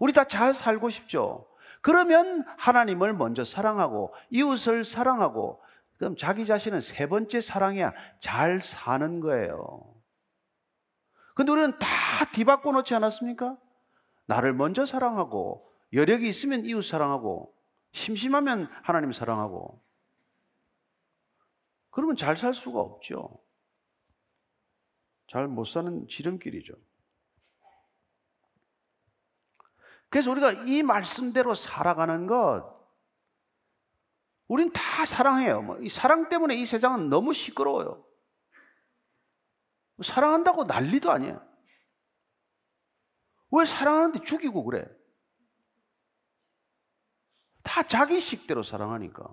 우리 0.00 0.12
다 0.12 0.24
잘 0.24 0.54
살고 0.54 0.88
싶죠. 0.90 1.46
그러면 1.80 2.44
하나님을 2.58 3.12
먼저 3.12 3.44
사랑하고 3.44 4.14
이웃을 4.30 4.84
사랑하고 4.84 5.60
그럼 6.02 6.16
자기 6.16 6.46
자신은 6.46 6.80
세 6.80 7.06
번째 7.06 7.40
사랑이야. 7.40 7.92
잘 8.18 8.60
사는 8.60 9.20
거예요. 9.20 9.94
근데 11.36 11.52
우리는 11.52 11.78
다 11.78 11.86
뒤바꿔 12.34 12.72
놓지 12.72 12.92
않았습니까? 12.92 13.56
나를 14.26 14.52
먼저 14.52 14.84
사랑하고, 14.84 15.72
여력이 15.92 16.28
있으면 16.28 16.64
이웃 16.64 16.82
사랑하고, 16.82 17.54
심심하면 17.92 18.68
하나님 18.82 19.12
사랑하고. 19.12 19.80
그러면 21.90 22.16
잘 22.16 22.36
살 22.36 22.52
수가 22.52 22.80
없죠. 22.80 23.38
잘 25.28 25.46
못 25.46 25.66
사는 25.66 26.08
지름길이죠. 26.08 26.74
그래서 30.08 30.32
우리가 30.32 30.50
이 30.66 30.82
말씀대로 30.82 31.54
살아가는 31.54 32.26
것, 32.26 32.81
우린 34.52 34.70
다 34.70 35.06
사랑해요. 35.06 35.62
뭐 35.62 35.78
이 35.80 35.88
사랑 35.88 36.28
때문에 36.28 36.54
이 36.54 36.66
세상은 36.66 37.08
너무 37.08 37.32
시끄러워요. 37.32 38.06
사랑한다고 40.04 40.64
난리도 40.64 41.10
아니에요. 41.10 41.42
왜 43.52 43.64
사랑하는데 43.64 44.24
죽이고 44.24 44.62
그래? 44.64 44.84
다 47.62 47.82
자기 47.84 48.20
식대로 48.20 48.62
사랑하니까. 48.62 49.24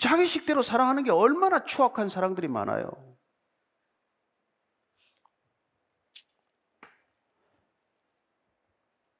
자기 0.00 0.26
식대로 0.26 0.62
사랑하는 0.62 1.04
게 1.04 1.10
얼마나 1.10 1.66
추악한 1.66 2.08
사랑들이 2.08 2.48
많아요. 2.48 3.18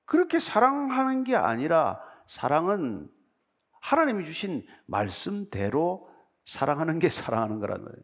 그렇게 0.07 0.41
사랑하는 0.41 1.25
게 1.25 1.37
아니라 1.37 2.03
사랑은 2.27 3.14
하나님이 3.85 4.25
주신 4.25 4.67
말씀대로 4.87 6.09
사랑하는 6.47 6.99
게 6.99 7.11
사랑하는 7.11 7.61
거라는 7.61 7.85
거예요. 7.85 7.99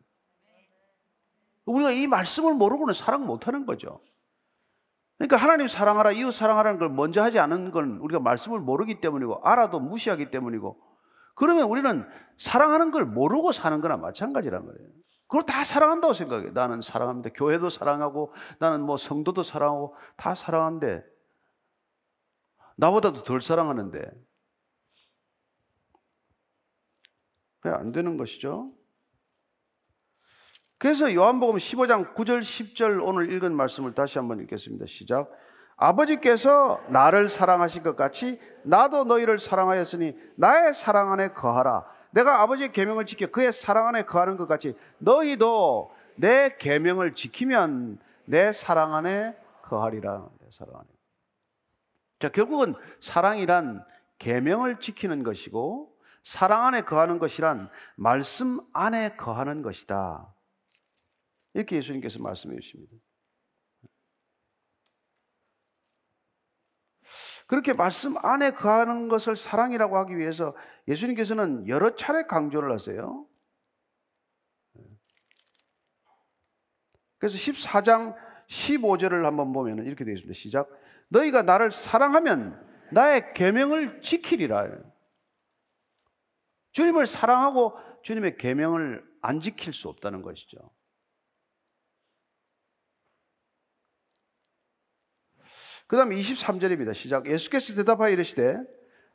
우리가 1.64 1.90
이 1.92 2.06
말씀을 2.06 2.52
모르고는 2.54 2.92
사랑 2.92 3.24
못 3.26 3.46
하는 3.46 3.64
거죠. 3.64 4.02
그러니까 5.16 5.38
하나님 5.38 5.68
사랑하라, 5.68 6.12
이웃 6.12 6.32
사랑하라는 6.32 6.78
걸 6.78 6.90
먼저 6.90 7.22
하지 7.22 7.38
않은 7.38 7.70
건 7.70 7.96
우리가 8.02 8.20
말씀을 8.20 8.60
모르기 8.60 9.00
때문이고 9.00 9.40
알아도 9.42 9.80
무시하기 9.80 10.30
때문이고 10.30 10.78
그러면 11.34 11.64
우리는 11.70 12.06
사랑하는 12.38 12.90
걸 12.90 13.06
모르고 13.06 13.52
사는 13.52 13.80
거나 13.80 13.96
마찬가지란 13.96 14.66
거예요. 14.66 14.88
그걸 15.28 15.46
다 15.46 15.64
사랑한다고 15.64 16.12
생각해. 16.12 16.50
나는 16.50 16.82
사랑합니다. 16.82 17.30
교회도 17.34 17.70
사랑하고 17.70 18.34
나는 18.58 18.82
뭐 18.82 18.98
성도도 18.98 19.42
사랑하고 19.42 19.96
다 20.16 20.34
사랑하는데 20.34 21.02
나보다도 22.76 23.22
덜 23.22 23.40
사랑하는데 23.40 24.29
왜안 27.64 27.92
되는 27.92 28.16
것이죠? 28.16 28.72
그래서 30.78 31.12
요한복음 31.14 31.56
15장 31.56 32.14
9절 32.14 32.40
10절 32.40 33.06
오늘 33.06 33.30
읽은 33.32 33.54
말씀을 33.54 33.94
다시 33.94 34.18
한번 34.18 34.40
읽겠습니다. 34.40 34.86
시작. 34.86 35.30
아버지께서 35.76 36.82
나를 36.88 37.28
사랑하신 37.28 37.82
것 37.82 37.96
같이 37.96 38.40
나도 38.64 39.04
너희를 39.04 39.38
사랑하였으니 39.38 40.16
나의 40.36 40.74
사랑 40.74 41.12
안에 41.12 41.28
거하라. 41.32 41.84
내가 42.12 42.42
아버지의 42.42 42.72
계명을 42.72 43.06
지켜 43.06 43.26
그의 43.26 43.52
사랑 43.52 43.86
안에 43.88 44.04
거하는 44.04 44.36
것 44.36 44.46
같이 44.46 44.74
너희도 44.98 45.94
내 46.16 46.56
계명을 46.58 47.14
지키면 47.14 47.98
내 48.24 48.52
사랑 48.52 48.94
안에 48.94 49.36
거하리라. 49.62 50.28
내 50.40 50.46
사랑 50.50 50.76
안에. 50.76 50.88
자, 52.20 52.28
결국은 52.28 52.74
사랑이란 53.00 53.84
계명을 54.18 54.80
지키는 54.80 55.22
것이고 55.22 55.94
사랑 56.22 56.66
안에 56.66 56.82
거하는 56.82 57.18
것이란 57.18 57.70
말씀 57.96 58.60
안에 58.72 59.16
거하는 59.16 59.62
것이다. 59.62 60.34
이렇게 61.54 61.76
예수님께서 61.76 62.22
말씀해 62.22 62.58
주십니다. 62.60 62.96
그렇게 67.46 67.72
말씀 67.72 68.16
안에 68.24 68.52
거하는 68.52 69.08
것을 69.08 69.34
사랑이라고 69.34 69.98
하기 69.98 70.16
위해서 70.16 70.54
예수님께서는 70.86 71.66
여러 71.66 71.96
차례 71.96 72.24
강조를 72.24 72.70
하세요. 72.70 73.26
그래서 77.18 77.36
14장 77.36 78.16
15절을 78.48 79.24
한번 79.24 79.52
보면 79.52 79.84
이렇게 79.84 80.04
되어 80.04 80.14
있습니다. 80.14 80.38
시작. 80.38 80.70
너희가 81.08 81.42
나를 81.42 81.72
사랑하면 81.72 82.66
나의 82.92 83.34
계명을 83.34 84.00
지키리라. 84.02 84.68
주님을 86.72 87.06
사랑하고 87.06 87.76
주님의 88.02 88.36
계명을 88.36 89.04
안 89.22 89.40
지킬 89.40 89.74
수 89.74 89.88
없다는 89.88 90.22
것이죠. 90.22 90.58
그 95.86 95.96
다음 95.96 96.10
23절입니다. 96.10 96.94
시작. 96.94 97.26
예수께서 97.26 97.74
대답하여 97.74 98.10
이르시되 98.10 98.58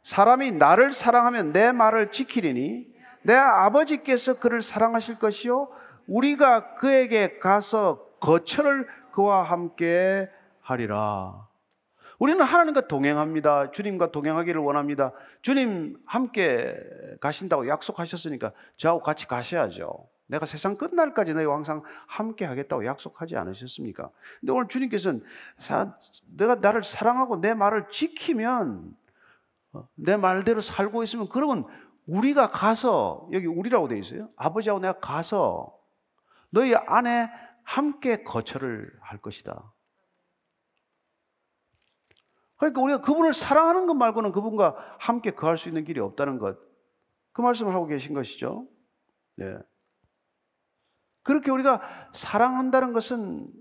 사람이 0.03 0.51
나를 0.51 0.93
사랑하면 0.93 1.53
내 1.53 1.71
말을 1.71 2.11
지키리니 2.11 2.93
내 3.23 3.33
아버지께서 3.33 4.39
그를 4.39 4.61
사랑하실 4.61 5.17
것이요 5.17 5.69
우리가 6.05 6.75
그에게 6.75 7.39
가서 7.39 8.05
거처를 8.19 8.87
그와 9.13 9.43
함께 9.43 10.29
하리라. 10.59 11.47
우리는 12.19 12.43
하나님과 12.43 12.87
동행합니다. 12.87 13.71
주님과 13.71 14.11
동행하기를 14.11 14.61
원합니다. 14.61 15.11
주님 15.41 15.97
함께 16.05 16.75
가신다고 17.19 17.67
약속하셨으니까 17.67 18.51
저하고 18.77 19.01
같이 19.01 19.27
가셔야죠. 19.27 20.07
내가 20.27 20.45
세상 20.45 20.77
끝날까지 20.77 21.33
너희와 21.33 21.55
항상 21.55 21.83
함께 22.07 22.45
하겠다고 22.45 22.85
약속하지 22.85 23.37
않으셨습니까? 23.37 24.09
근데 24.39 24.53
오늘 24.53 24.67
주님께서는 24.67 25.23
내가 26.35 26.55
나를 26.55 26.83
사랑하고 26.83 27.41
내 27.41 27.53
말을 27.53 27.89
지키면 27.91 28.95
어, 29.73 29.87
내 29.95 30.17
말대로 30.17 30.61
살고 30.61 31.03
있으면 31.03 31.27
그러면 31.29 31.65
우리가 32.07 32.51
가서 32.51 33.27
여기 33.33 33.45
우리라고 33.45 33.87
되어 33.87 33.97
있어요. 33.97 34.29
아버지하고 34.35 34.79
내가 34.79 34.99
가서 34.99 35.77
너희 36.49 36.73
안에 36.73 37.29
함께 37.63 38.23
거처를 38.23 38.91
할 39.01 39.17
것이다. 39.19 39.71
그러니까 42.57 42.81
우리가 42.81 43.01
그분을 43.01 43.33
사랑하는 43.33 43.85
것 43.87 43.93
말고는 43.93 44.31
그분과 44.31 44.97
함께 44.99 45.31
거할 45.31 45.57
수 45.57 45.67
있는 45.67 45.83
길이 45.83 45.99
없다는 45.99 46.39
것. 46.39 46.57
그 47.33 47.41
말씀을 47.41 47.73
하고 47.73 47.85
계신 47.85 48.13
것이죠. 48.13 48.67
네. 49.35 49.57
그렇게 51.23 51.51
우리가 51.51 51.81
사랑한다는 52.13 52.93
것은 52.93 53.51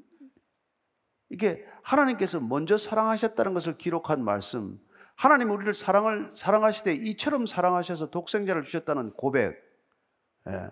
이게 1.30 1.66
하나님께서 1.83 2.38
먼저 2.38 2.76
사랑하셨다는 2.76 3.54
것을 3.54 3.78
기록한 3.78 4.22
말씀. 4.22 4.78
하나님 5.16 5.50
우리를 5.50 5.74
사랑을 5.74 6.33
사랑하시되 6.37 6.94
이처럼 6.94 7.46
사랑하셔서 7.46 8.11
독생자를 8.11 8.62
주셨다는 8.62 9.12
고백. 9.14 9.57
예. 10.48 10.70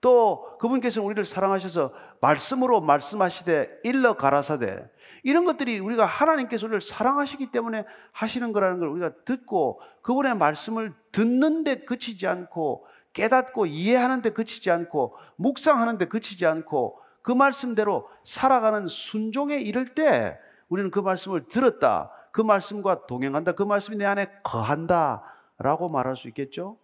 또 0.00 0.56
그분께서 0.58 1.02
우리를 1.02 1.24
사랑하셔서 1.24 1.92
말씀으로 2.20 2.80
말씀하시되 2.80 3.80
일러 3.84 4.16
가라사대 4.16 4.88
이런 5.22 5.44
것들이 5.44 5.78
우리가 5.78 6.06
하나님께서 6.06 6.66
우리를 6.66 6.80
사랑하시기 6.80 7.50
때문에 7.50 7.84
하시는 8.12 8.52
거라는 8.52 8.78
걸 8.78 8.88
우리가 8.88 9.12
듣고 9.24 9.80
그분의 10.02 10.36
말씀을 10.36 10.94
듣는데 11.12 11.84
그치지 11.84 12.26
않고 12.26 12.86
깨닫고 13.12 13.66
이해하는데 13.66 14.30
그치지 14.30 14.70
않고 14.70 15.16
묵상하는데 15.36 16.06
그치지 16.06 16.46
않고 16.46 17.00
그 17.22 17.32
말씀대로 17.32 18.08
살아가는 18.24 18.88
순종에 18.88 19.60
이를 19.60 19.94
때 19.94 20.38
우리는 20.68 20.90
그 20.90 21.00
말씀을 21.00 21.48
들었다. 21.48 22.10
그 22.32 22.40
말씀과 22.40 23.06
동행한다. 23.06 23.52
그 23.52 23.62
말씀이 23.62 23.96
내 23.96 24.04
안에 24.06 24.30
거한다. 24.42 25.22
라고 25.58 25.88
말할 25.88 26.16
수 26.16 26.28
있겠죠? 26.28 26.78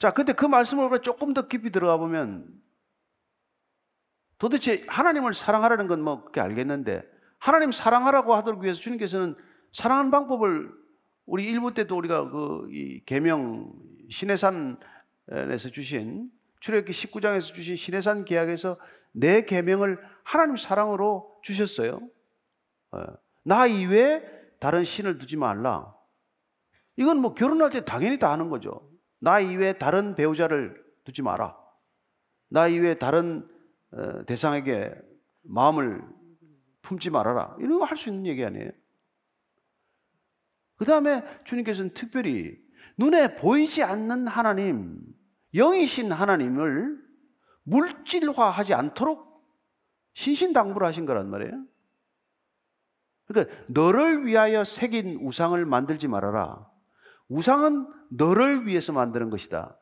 자, 0.00 0.12
근데 0.12 0.32
그 0.32 0.46
말씀을 0.46 1.02
조금 1.02 1.34
더 1.34 1.46
깊이 1.46 1.70
들어가 1.70 1.98
보면 1.98 2.48
도대체 4.38 4.82
하나님을 4.88 5.34
사랑하라는 5.34 5.88
건 5.88 6.00
뭐 6.00 6.22
그렇게 6.22 6.40
알겠는데 6.40 7.02
하나님 7.38 7.70
사랑하라고 7.70 8.34
하도록 8.34 8.62
위해서 8.62 8.80
주님께서는 8.80 9.36
사랑하는 9.74 10.10
방법을 10.10 10.72
우리 11.26 11.44
일부 11.44 11.74
때도 11.74 11.96
우리가 11.98 12.30
그이 12.30 13.04
계명 13.04 13.70
신해산에서 14.08 15.68
주신 15.70 16.30
출애굽기 16.60 16.92
19장에서 16.92 17.52
주신 17.52 17.76
신해산 17.76 18.24
계약에서 18.24 18.78
내 19.12 19.44
계명을 19.44 19.98
하나님 20.24 20.56
사랑으로 20.56 21.40
주셨어요. 21.42 22.00
어, 22.92 23.04
나 23.44 23.66
이외에 23.66 24.22
다른 24.60 24.82
신을 24.82 25.18
두지 25.18 25.36
말라. 25.36 25.94
이건 26.96 27.18
뭐 27.18 27.34
결혼할 27.34 27.70
때 27.70 27.84
당연히 27.84 28.18
다 28.18 28.32
하는 28.32 28.48
거죠. 28.48 28.89
나 29.20 29.38
이외에 29.40 29.74
다른 29.74 30.14
배우자를 30.14 30.82
두지 31.04 31.22
마라. 31.22 31.56
나 32.48 32.66
이외에 32.66 32.98
다른 32.98 33.48
어, 33.92 34.24
대상에게 34.24 34.94
마음을 35.42 36.02
품지 36.82 37.10
말아라. 37.10 37.56
이런 37.60 37.78
거 37.78 37.84
할 37.84 37.96
수 37.96 38.08
있는 38.08 38.26
얘기 38.26 38.44
아니에요? 38.44 38.70
그 40.76 40.84
다음에 40.84 41.22
주님께서는 41.44 41.92
특별히 41.92 42.58
눈에 42.96 43.36
보이지 43.36 43.82
않는 43.82 44.26
하나님, 44.26 44.98
영이신 45.54 46.12
하나님을 46.12 46.98
물질화하지 47.64 48.74
않도록 48.74 49.28
신신당부를 50.14 50.86
하신 50.86 51.04
거란 51.06 51.28
말이에요. 51.30 51.64
그러니까 53.26 53.54
너를 53.68 54.26
위하여 54.26 54.64
새긴 54.64 55.18
우상을 55.20 55.64
만들지 55.66 56.08
말아라. 56.08 56.69
우상은 57.30 57.86
너를 58.10 58.66
위해서 58.66 58.92
만드는 58.92 59.30
것이다. 59.30 59.76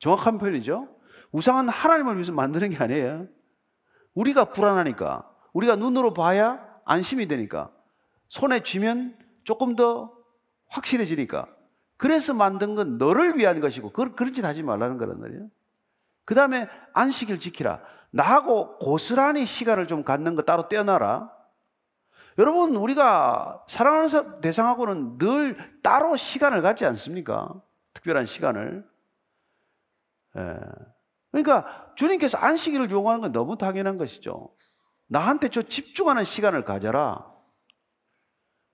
정확한 0.00 0.38
표현이죠. 0.38 0.88
우상은 1.30 1.68
하나님을 1.68 2.14
위해서 2.14 2.32
만드는 2.32 2.70
게 2.70 2.76
아니에요. 2.76 3.28
우리가 4.14 4.46
불안하니까 4.46 5.30
우리가 5.52 5.76
눈으로 5.76 6.14
봐야 6.14 6.64
안심이 6.84 7.28
되니까 7.28 7.70
손에 8.28 8.62
쥐면 8.62 9.16
조금 9.44 9.76
더 9.76 10.12
확실해지니까 10.68 11.46
그래서 11.96 12.34
만든 12.34 12.74
건 12.74 12.98
너를 12.98 13.36
위한 13.36 13.60
것이고 13.60 13.92
그, 13.92 14.14
그런 14.14 14.32
짓 14.32 14.44
하지 14.44 14.62
말라는 14.62 14.98
거란 14.98 15.20
말이에요. 15.20 15.48
그 16.24 16.34
다음에 16.34 16.68
안식일 16.94 17.40
지키라. 17.40 17.80
나하고 18.10 18.78
고스란히 18.78 19.44
시간을 19.44 19.86
좀 19.86 20.02
갖는 20.02 20.34
거 20.34 20.42
따로 20.42 20.68
떼어놔라. 20.68 21.30
여러분 22.38 22.74
우리가 22.76 23.64
사랑하는 23.68 24.40
대상하고는 24.40 25.18
늘 25.18 25.80
따로 25.82 26.16
시간을 26.16 26.62
갖지 26.62 26.84
않습니까? 26.86 27.54
특별한 27.92 28.26
시간을. 28.26 28.88
예. 30.36 30.58
그러니까 31.30 31.92
주님께서 31.96 32.38
안식일을 32.38 32.90
요구하는 32.90 33.20
건 33.20 33.32
너무 33.32 33.56
당연한 33.56 33.98
것이죠. 33.98 34.54
나한테 35.06 35.48
저 35.48 35.62
집중하는 35.62 36.24
시간을 36.24 36.64
가져라. 36.64 37.32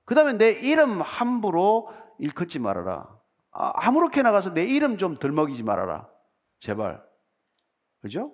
그 0.05 0.15
다음에 0.15 0.33
내 0.33 0.51
이름 0.51 1.01
함부로 1.01 1.91
일컫지 2.19 2.59
말아라. 2.59 3.09
아, 3.53 3.73
아무렇게 3.75 4.23
나 4.23 4.33
가서 4.33 4.53
내 4.53 4.65
이름 4.65 4.97
좀 4.97 5.17
덜먹이지 5.17 5.63
말아라. 5.63 6.09
제발. 6.61 7.03
그죠? 8.01 8.33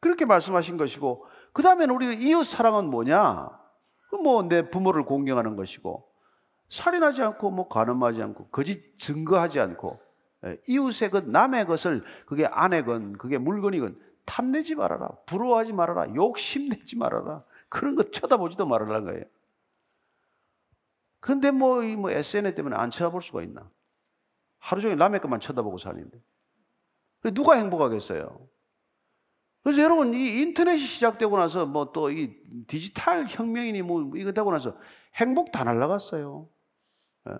그렇게 0.00 0.24
말씀하신 0.24 0.76
것이고, 0.76 1.26
그 1.52 1.62
다음에는 1.62 1.94
우리 1.94 2.16
이웃 2.16 2.44
사랑은 2.44 2.90
뭐냐? 2.90 3.65
그뭐내 4.16 4.70
부모를 4.70 5.04
공경하는 5.04 5.56
것이고, 5.56 6.08
살인하지 6.68 7.22
않고, 7.22 7.50
뭐 7.50 7.68
간음하지 7.68 8.22
않고, 8.22 8.48
거짓 8.48 8.98
증거하지 8.98 9.60
않고, 9.60 10.00
예, 10.46 10.58
이웃의 10.68 11.10
것, 11.10 11.26
남의 11.28 11.66
것을 11.66 12.04
그게 12.26 12.46
아내건, 12.46 13.18
그게 13.18 13.38
물건이건 13.38 14.00
탐내지 14.24 14.74
말아라. 14.74 15.08
부러워하지 15.26 15.72
말아라. 15.72 16.14
욕심내지 16.14 16.96
말아라. 16.96 17.44
그런 17.68 17.94
거 17.94 18.04
쳐다보지도 18.04 18.66
말아라는 18.66 19.04
거예요. 19.04 19.24
근데 21.20 21.50
뭐, 21.50 21.82
이 21.82 21.96
뭐 21.96 22.10
SNS 22.10 22.54
때문에 22.54 22.76
안 22.76 22.90
쳐다볼 22.90 23.22
수가 23.22 23.42
있나? 23.42 23.70
하루 24.58 24.80
종일 24.80 24.96
남의 24.98 25.20
것만 25.20 25.40
쳐다보고 25.40 25.78
사는데. 25.78 26.20
누가 27.34 27.54
행복하겠어요? 27.56 28.48
그래서 29.66 29.82
여러분, 29.82 30.14
이 30.14 30.42
인터넷이 30.42 30.78
시작되고 30.78 31.36
나서 31.36 31.66
뭐 31.66 31.90
또 31.92 32.08
이 32.12 32.36
디지털 32.68 33.26
혁명이니 33.28 33.82
뭐 33.82 34.12
이거 34.14 34.30
되고 34.30 34.52
나서 34.52 34.78
행복 35.16 35.50
다 35.50 35.64
날라갔어요. 35.64 36.48
예? 37.28 37.32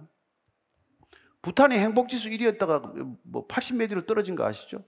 부탄이 1.41 1.79
행복지수 1.79 2.31
1위였다가 2.31 3.17
뭐 3.23 3.47
80몇 3.47 3.93
위로 3.93 4.07
떨어진 4.07 4.35
거 4.35 4.45
아시죠? 4.45 4.85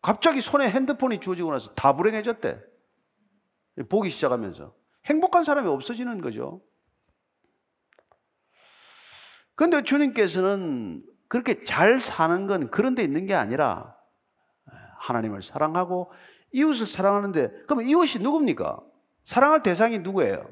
갑자기 0.00 0.40
손에 0.40 0.70
핸드폰이 0.70 1.20
주어지고 1.20 1.52
나서 1.52 1.74
다 1.74 1.94
불행해졌대. 1.96 2.58
보기 3.90 4.08
시작하면서. 4.08 4.74
행복한 5.04 5.44
사람이 5.44 5.68
없어지는 5.68 6.22
거죠. 6.22 6.62
그런데 9.54 9.82
주님께서는 9.82 11.04
그렇게 11.28 11.62
잘 11.64 12.00
사는 12.00 12.46
건 12.46 12.70
그런 12.70 12.94
데 12.94 13.04
있는 13.04 13.26
게 13.26 13.34
아니라 13.34 14.00
하나님을 15.02 15.42
사랑하고 15.42 16.12
이웃을 16.52 16.86
사랑하는데 16.86 17.64
그럼 17.66 17.82
이웃이 17.82 18.22
누굽니까? 18.22 18.80
사랑할 19.24 19.62
대상이 19.62 19.98
누구예요? 19.98 20.48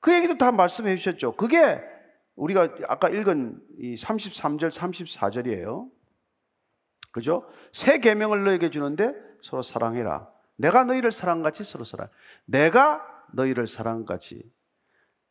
그 0.00 0.12
얘기도 0.12 0.38
다 0.38 0.52
말씀해 0.52 0.96
주셨죠. 0.96 1.34
그게 1.36 1.80
우리가 2.36 2.68
아까 2.88 3.08
읽은 3.08 3.60
이 3.78 3.94
33절, 3.96 4.70
34절이에요. 4.70 5.90
그죠? 7.10 7.48
새 7.72 7.98
계명을 7.98 8.44
너에게 8.44 8.70
주는데 8.70 9.12
서로 9.42 9.62
사랑해라. 9.62 10.28
내가 10.56 10.84
너희를 10.84 11.10
사랑같이 11.10 11.64
서로 11.64 11.84
사랑. 11.84 12.08
내가 12.44 13.04
너희를 13.32 13.66
사랑같이. 13.66 14.42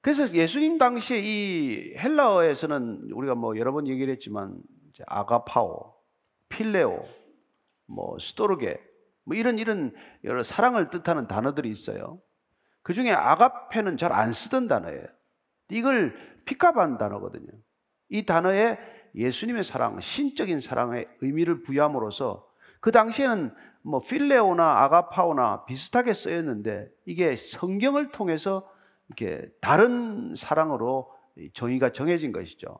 그래서 0.01 0.29
예수님 0.33 0.77
당시에 0.77 1.19
이 1.19 1.93
헬라어에서는 1.97 3.09
우리가 3.13 3.35
뭐 3.35 3.57
여러 3.57 3.71
번 3.71 3.87
얘기를 3.87 4.13
했지만 4.13 4.57
아가파오, 5.05 5.93
필레오, 6.49 7.05
뭐 7.87 8.17
스토르게 8.19 8.81
뭐 9.23 9.35
이런 9.35 9.57
이런 9.57 9.93
여러 10.23 10.43
사랑을 10.43 10.89
뜻하는 10.89 11.27
단어들이 11.27 11.69
있어요. 11.69 12.21
그 12.83 12.93
중에 12.93 13.11
아가페는 13.11 13.97
잘 13.97 14.13
안 14.13 14.33
쓰던 14.33 14.67
단어예요. 14.67 15.05
이걸 15.69 16.15
피카반 16.45 16.97
단어거든요. 16.97 17.49
이 18.09 18.25
단어에 18.25 18.77
예수님의 19.15 19.63
사랑, 19.63 19.99
신적인 19.99 20.61
사랑의 20.61 21.07
의미를 21.21 21.63
부여함으로써 21.63 22.47
그 22.79 22.91
당시에는 22.91 23.53
뭐 23.81 24.01
필레오나 24.01 24.83
아가파오나 24.83 25.65
비슷하게 25.65 26.13
쓰였는데 26.13 26.89
이게 27.05 27.35
성경을 27.35 28.11
통해서 28.11 28.69
이렇게 29.07 29.49
다른 29.61 30.35
사랑으로 30.35 31.11
정의가 31.53 31.91
정해진 31.91 32.31
것이죠. 32.31 32.79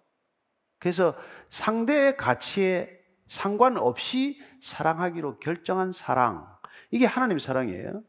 그래서 0.80 1.15
상대의 1.50 2.17
가치에 2.17 2.97
상관없이 3.28 4.42
사랑하기로 4.62 5.40
결정한 5.40 5.92
사랑. 5.92 6.48
이게 6.92 7.06
하나님 7.06 7.40
사랑이에요. 7.40 8.04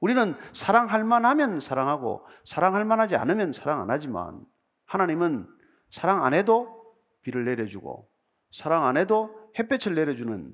우리는 0.00 0.34
사랑할 0.52 1.04
만하면 1.04 1.60
사랑하고 1.60 2.26
사랑할 2.44 2.84
만하지 2.84 3.16
않으면 3.16 3.52
사랑 3.52 3.82
안 3.82 3.90
하지만 3.90 4.44
하나님은 4.86 5.46
사랑 5.90 6.24
안 6.24 6.34
해도 6.34 6.96
비를 7.22 7.44
내려주고 7.44 8.10
사랑 8.50 8.86
안 8.86 8.96
해도 8.96 9.50
햇볕을 9.58 9.94
내려주는 9.94 10.52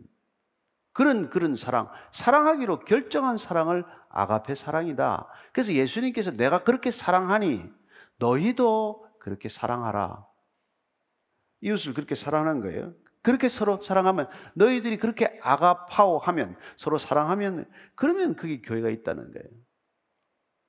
그런 0.93 1.29
그런 1.29 1.57
사랑, 1.57 1.91
사랑하기로 2.11 2.81
결정한 2.81 3.37
사랑을 3.37 3.85
아가페 4.09 4.55
사랑이다. 4.55 5.29
그래서 5.53 5.75
예수님께서 5.75 6.31
내가 6.31 6.65
그렇게 6.65 6.91
사랑하니 6.91 7.71
너희도 8.19 9.07
그렇게 9.19 9.51
사랑하라. 9.51 10.27
이웃을 11.61 11.93
그렇게 11.93 12.15
사랑하는 12.15 12.63
거예요. 12.63 12.95
그렇게 13.27 13.49
서로 13.49 13.83
사랑하면 13.83 14.29
너희들이 14.55 14.99
그렇게 14.99 15.37
아가파오 15.43 16.19
하면 16.19 16.57
서로 16.77 16.97
사랑하면 16.97 17.69
그러면 17.97 18.37
그게 18.37 18.63
교회가 18.63 18.89
있다는 18.89 19.33
거예요. 19.33 19.49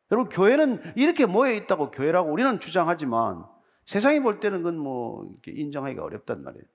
여러분 0.10 0.30
교회는 0.30 0.94
이렇게 0.96 1.28
모여 1.28 1.54
있다고 1.54 1.92
교회라고 1.92 2.32
우리는 2.32 2.60
주장하지만 2.60 3.46
세상이 3.86 4.22
볼 4.22 4.40
때는 4.40 4.64
그건 4.64 4.80
뭐 4.80 5.32
인정하기가 5.46 6.04
어렵단 6.04 6.44
말이에요. 6.44 6.66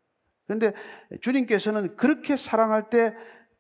그런데 0.47 0.73
주님께서는 1.21 1.97
그렇게 1.97 2.37
사랑할 2.37 2.89
때 2.89 3.17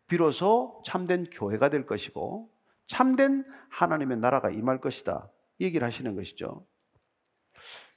비로소 0.06 0.80
참된 0.86 1.28
교회가 1.28 1.70
될 1.70 1.86
것이고 1.86 2.48
참된 2.86 3.44
하나님의 3.68 4.18
나라가 4.18 4.48
임할 4.48 4.80
것이다. 4.80 5.28
얘기를 5.60 5.84
하시는 5.84 6.14
것이죠. 6.14 6.64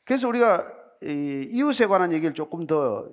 그래서 0.03 0.27
우리가 0.27 0.65
이웃에 1.03 1.85
관한 1.85 2.11
얘기를 2.11 2.33
조금 2.33 2.65
더 2.65 3.07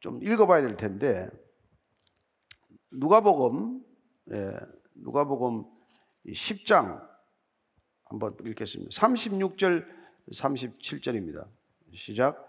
좀 0.00 0.22
읽어봐야 0.22 0.62
될 0.62 0.76
텐데 0.76 1.28
누가복음 2.90 3.80
예, 4.32 4.52
누가복음 4.94 5.64
10장 6.26 7.00
한번 8.04 8.34
읽겠습니다. 8.44 8.90
36절 8.90 9.84
37절입니다. 10.32 11.46
시작. 11.94 12.46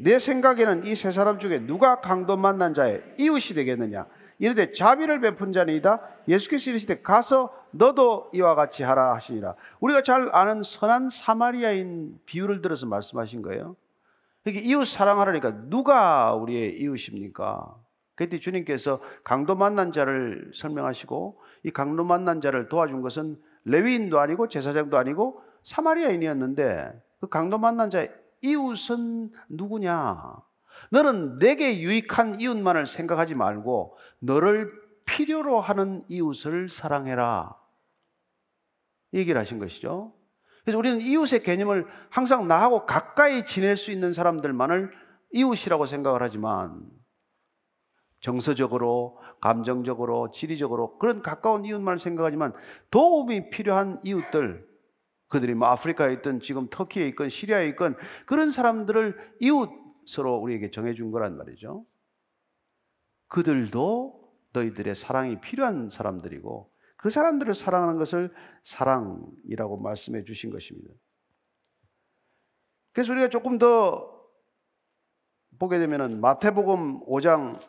내 0.00 0.18
생각에는 0.18 0.86
이 0.86 0.94
세 0.96 1.12
사람 1.12 1.38
중에 1.38 1.60
누가 1.66 2.00
강도 2.00 2.36
만난 2.36 2.74
자의 2.74 3.02
이웃이 3.18 3.54
되겠느냐? 3.54 4.06
이르되 4.38 4.72
자비를 4.72 5.20
베푼 5.20 5.52
자니이다. 5.52 6.00
예수께서 6.26 6.70
이르시되 6.70 7.02
가서 7.02 7.54
너도 7.70 8.30
이와 8.34 8.54
같이 8.56 8.82
하라 8.82 9.14
하시니라. 9.14 9.54
우리가 9.80 10.02
잘 10.02 10.34
아는 10.34 10.62
선한 10.64 11.10
사마리아인 11.10 12.18
비유를 12.26 12.60
들어서 12.60 12.86
말씀하신 12.86 13.42
거예요. 13.42 13.76
이게 14.46 14.60
이웃 14.60 14.84
사랑하라니까 14.84 15.68
누가 15.68 16.34
우리의 16.34 16.78
이웃입니까? 16.80 17.76
그때 18.14 18.38
주님께서 18.38 19.00
강도 19.24 19.54
만난 19.54 19.92
자를 19.92 20.52
설명하시고 20.54 21.40
이 21.64 21.70
강도 21.70 22.04
만난 22.04 22.40
자를 22.40 22.68
도와준 22.68 23.00
것은 23.00 23.40
레위인도 23.64 24.20
아니고 24.20 24.48
제사장도 24.48 24.96
아니고 24.98 25.42
사마리아인이었는데 25.64 27.02
그 27.20 27.28
강도 27.28 27.58
만난 27.58 27.90
자의 27.90 28.10
이웃은 28.42 29.32
누구냐? 29.48 30.36
너는 30.90 31.38
내게 31.38 31.80
유익한 31.80 32.40
이웃만을 32.40 32.86
생각하지 32.86 33.34
말고 33.34 33.96
너를 34.18 34.70
필요로 35.06 35.60
하는 35.60 36.04
이웃을 36.08 36.68
사랑해라. 36.68 37.56
얘기를 39.14 39.40
하신 39.40 39.58
것이죠. 39.58 40.12
그래서 40.64 40.78
우리는 40.78 41.00
이웃의 41.00 41.42
개념을 41.42 41.86
항상 42.08 42.48
나하고 42.48 42.86
가까이 42.86 43.44
지낼 43.44 43.76
수 43.76 43.92
있는 43.92 44.12
사람들만을 44.12 44.90
이웃이라고 45.32 45.86
생각을 45.86 46.22
하지만 46.22 46.90
정서적으로, 48.20 49.18
감정적으로, 49.42 50.30
지리적으로 50.30 50.96
그런 50.96 51.20
가까운 51.20 51.66
이웃만을 51.66 51.98
생각하지만 51.98 52.54
도움이 52.90 53.50
필요한 53.50 54.00
이웃들, 54.02 54.66
그들이 55.28 55.54
뭐 55.54 55.68
아프리카에 55.68 56.14
있든 56.14 56.40
지금 56.40 56.68
터키에 56.70 57.06
있건 57.08 57.28
시리아에 57.28 57.68
있건 57.68 57.96
그런 58.24 58.50
사람들을 58.50 59.36
이웃으로 59.40 60.38
우리에게 60.38 60.70
정해준 60.70 61.10
거란 61.10 61.36
말이죠. 61.36 61.84
그들도 63.28 64.32
너희들의 64.54 64.94
사랑이 64.94 65.40
필요한 65.40 65.90
사람들이고 65.90 66.70
그 67.04 67.10
사람들을 67.10 67.52
사랑하는 67.52 67.98
것을 67.98 68.32
사랑이라고 68.62 69.76
말씀해 69.76 70.24
주신 70.24 70.50
것입니다. 70.50 70.90
그래서 72.94 73.12
우리가 73.12 73.28
조금 73.28 73.58
더 73.58 74.10
보게 75.58 75.78
되면은 75.78 76.18
마태복음 76.22 77.04
5장 77.04 77.60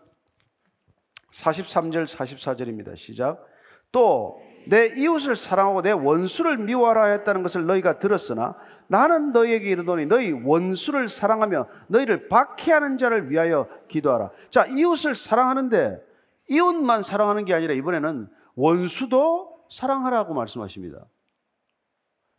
43절 1.34 2.08
44절입니다. 2.08 2.96
시작. 2.96 3.46
또 3.92 4.40
내 4.68 4.88
이웃을 4.96 5.36
사랑하고 5.36 5.82
내 5.82 5.92
원수를 5.92 6.58
미워하라 6.58 7.06
했다는 7.06 7.44
것을 7.44 7.66
너희가 7.66 8.00
들었으나 8.00 8.56
나는 8.88 9.32
너희에게 9.32 9.70
이르노니 9.70 10.06
너희 10.08 10.32
원수를 10.32 11.08
사랑하며 11.08 11.68
너희를 11.88 12.28
박해하는 12.28 12.98
자를 12.98 13.30
위하여 13.30 13.68
기도하라. 13.88 14.32
자, 14.50 14.66
이웃을 14.66 15.16
사랑하는데 15.16 16.02
이웃만 16.50 17.04
사랑하는 17.04 17.46
게 17.46 17.54
아니라 17.54 17.74
이번에는 17.74 18.28
원수도 18.56 19.66
사랑하라고 19.70 20.34
말씀하십니다. 20.34 21.06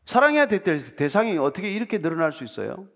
사랑해야 0.05 0.47
될 0.47 0.63
대상이 0.97 1.37
어떻게 1.39 1.71
이렇게 1.73 2.01
늘어날 2.01 2.33
수 2.33 2.45
있어요? 2.45 2.87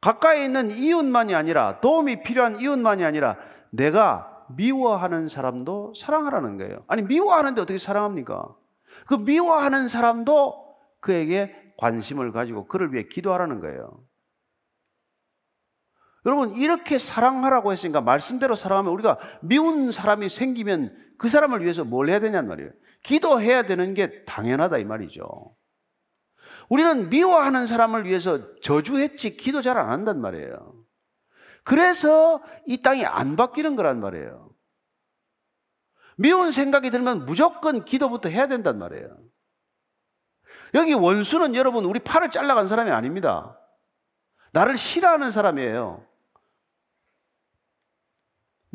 가까이 0.00 0.44
있는 0.44 0.70
이웃만이 0.70 1.34
아니라 1.34 1.80
도움이 1.80 2.22
필요한 2.22 2.60
이웃만이 2.60 3.04
아니라 3.04 3.38
내가 3.70 4.46
미워하는 4.48 5.28
사람도 5.28 5.94
사랑하라는 5.96 6.58
거예요. 6.58 6.84
아니, 6.86 7.02
미워하는데 7.02 7.60
어떻게 7.60 7.78
사랑합니까? 7.78 8.54
그 9.06 9.14
미워하는 9.14 9.88
사람도 9.88 10.76
그에게 11.00 11.54
관심을 11.78 12.32
가지고 12.32 12.66
그를 12.66 12.92
위해 12.92 13.04
기도하라는 13.08 13.60
거예요. 13.60 14.00
여러분, 16.26 16.56
이렇게 16.56 16.98
사랑하라고 16.98 17.72
했으니까 17.72 18.00
말씀대로 18.00 18.56
사랑하면 18.56 18.92
우리가 18.92 19.18
미운 19.42 19.92
사람이 19.92 20.28
생기면 20.28 20.94
그 21.18 21.28
사람을 21.28 21.62
위해서 21.62 21.84
뭘 21.84 22.10
해야 22.10 22.18
되냔 22.18 22.48
말이에요. 22.48 22.70
기도해야 23.04 23.62
되는 23.62 23.94
게 23.94 24.24
당연하다 24.24 24.78
이 24.78 24.84
말이죠. 24.84 25.56
우리는 26.68 27.08
미워하는 27.08 27.68
사람을 27.68 28.06
위해서 28.06 28.40
저주했지 28.60 29.36
기도 29.36 29.62
잘 29.62 29.78
안 29.78 29.88
한단 29.88 30.20
말이에요. 30.20 30.74
그래서 31.62 32.42
이 32.66 32.82
땅이 32.82 33.06
안 33.06 33.36
바뀌는 33.36 33.76
거란 33.76 34.00
말이에요. 34.00 34.50
미운 36.16 36.50
생각이 36.50 36.90
들면 36.90 37.24
무조건 37.24 37.84
기도부터 37.84 38.28
해야 38.28 38.48
된단 38.48 38.78
말이에요. 38.78 39.16
여기 40.74 40.92
원수는 40.92 41.54
여러분 41.54 41.84
우리 41.84 42.00
팔을 42.00 42.32
잘라간 42.32 42.66
사람이 42.66 42.90
아닙니다. 42.90 43.56
나를 44.52 44.76
싫어하는 44.76 45.30
사람이에요. 45.30 46.04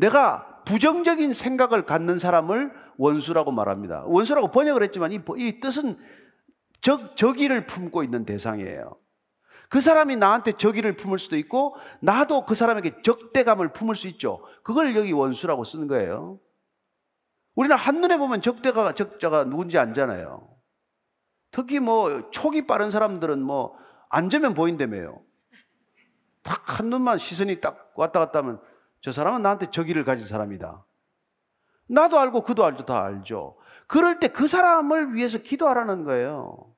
내가 0.02 0.64
부정적인 0.66 1.34
생각을 1.34 1.86
갖는 1.86 2.18
사람을 2.18 2.72
원수라고 2.98 3.52
말합니다. 3.52 4.04
원수라고 4.06 4.50
번역을 4.50 4.84
했지만 4.84 5.12
이, 5.12 5.22
이 5.38 5.60
뜻은 5.60 5.98
적, 6.82 7.16
적의를 7.16 7.68
품고 7.68 8.04
있는 8.04 8.26
대상이에요. 8.26 8.98
그 9.70 9.80
사람이 9.80 10.16
나한테 10.18 10.54
적의를 10.54 10.98
품을 10.98 11.20
수도 11.20 11.38
있고 11.38 11.76
나도 12.02 12.46
그 12.46 12.56
사람에게 12.56 13.04
적대감을 13.04 13.74
품을 13.74 13.96
수 13.96 14.08
있죠. 14.08 14.44
그걸 14.64 14.96
여기 14.96 15.12
원수라고 15.12 15.64
쓰는 15.64 15.88
거예요. 15.88 16.40
우리는 17.56 17.76
한눈에 17.76 18.18
보면 18.18 18.42
적대가 18.42 18.94
적자가 18.94 19.46
누군지 19.46 19.78
알잖아요. 19.78 20.50
특히 21.52 21.80
뭐 21.80 22.32
촉이 22.32 22.66
빠른 22.66 22.90
사람들은 22.92 23.42
뭐 23.42 23.78
앉으면 24.10 24.56
보인다며요. 24.56 25.22
딱 26.42 26.80
한눈만 26.80 27.20
시선이 27.20 27.62
딱 27.62 27.92
왔다 27.96 28.20
갔다 28.20 28.40
하면 28.40 28.60
저 29.02 29.12
사람은 29.12 29.42
나한테 29.42 29.72
적의를 29.72 30.04
가진 30.04 30.26
사람이다. 30.26 30.86
나도 31.88 32.20
알고 32.20 32.42
그도 32.44 32.64
알죠. 32.64 32.86
다 32.86 33.04
알죠. 33.04 33.58
그럴 33.88 34.20
때 34.20 34.30
그 34.30 34.48
사람을 34.48 35.14
위해서 35.14 35.38
기도하라는 35.40 36.06
거예요. 36.06 36.74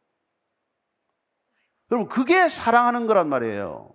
여러분, 1.91 2.09
그게 2.09 2.49
사랑하는 2.49 3.05
거란 3.05 3.29
말이에요. 3.29 3.93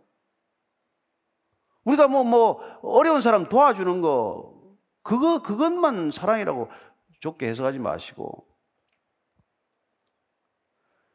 우리가 1.84 2.06
뭐, 2.06 2.22
뭐, 2.22 2.60
어려운 2.82 3.20
사람 3.20 3.48
도와주는 3.48 4.00
거, 4.02 4.54
그거, 5.02 5.42
그것만 5.42 6.12
사랑이라고 6.12 6.70
좋게 7.20 7.48
해석하지 7.48 7.78
마시고. 7.78 8.46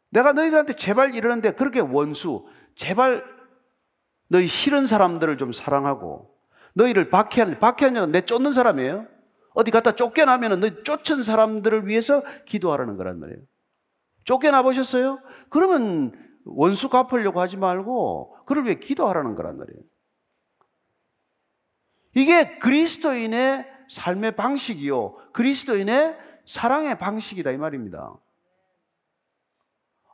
내가 0.09 0.33
너희들한테 0.33 0.75
제발 0.75 1.15
이러는데 1.15 1.51
그렇게 1.51 1.79
원수, 1.79 2.45
제발 2.75 3.23
너희 4.27 4.47
싫은 4.47 4.87
사람들을 4.87 5.37
좀 5.37 5.51
사랑하고, 5.53 6.32
너희를 6.73 7.09
박해하는, 7.09 7.59
박해하는 7.59 8.11
내 8.11 8.21
쫓는 8.21 8.53
사람이에요. 8.53 9.07
어디 9.53 9.71
갔다 9.71 9.93
쫓겨나면 9.93 10.59
너희 10.59 10.83
쫓은 10.83 11.23
사람들을 11.23 11.87
위해서 11.87 12.23
기도하라는 12.45 12.97
거란 12.97 13.19
말이에요. 13.19 13.39
쫓겨나 14.25 14.63
보셨어요? 14.63 15.19
그러면 15.49 16.13
원수 16.45 16.89
갚으려고 16.89 17.39
하지 17.39 17.57
말고 17.57 18.45
그를 18.45 18.65
위해 18.65 18.75
기도하라는 18.75 19.35
거란 19.35 19.57
말이에요. 19.57 19.79
이게 22.15 22.57
그리스도인의 22.59 23.65
삶의 23.89 24.35
방식이요. 24.35 25.31
그리스도인의 25.33 26.17
사랑의 26.45 26.97
방식이다 26.97 27.51
이 27.51 27.57
말입니다. 27.57 28.15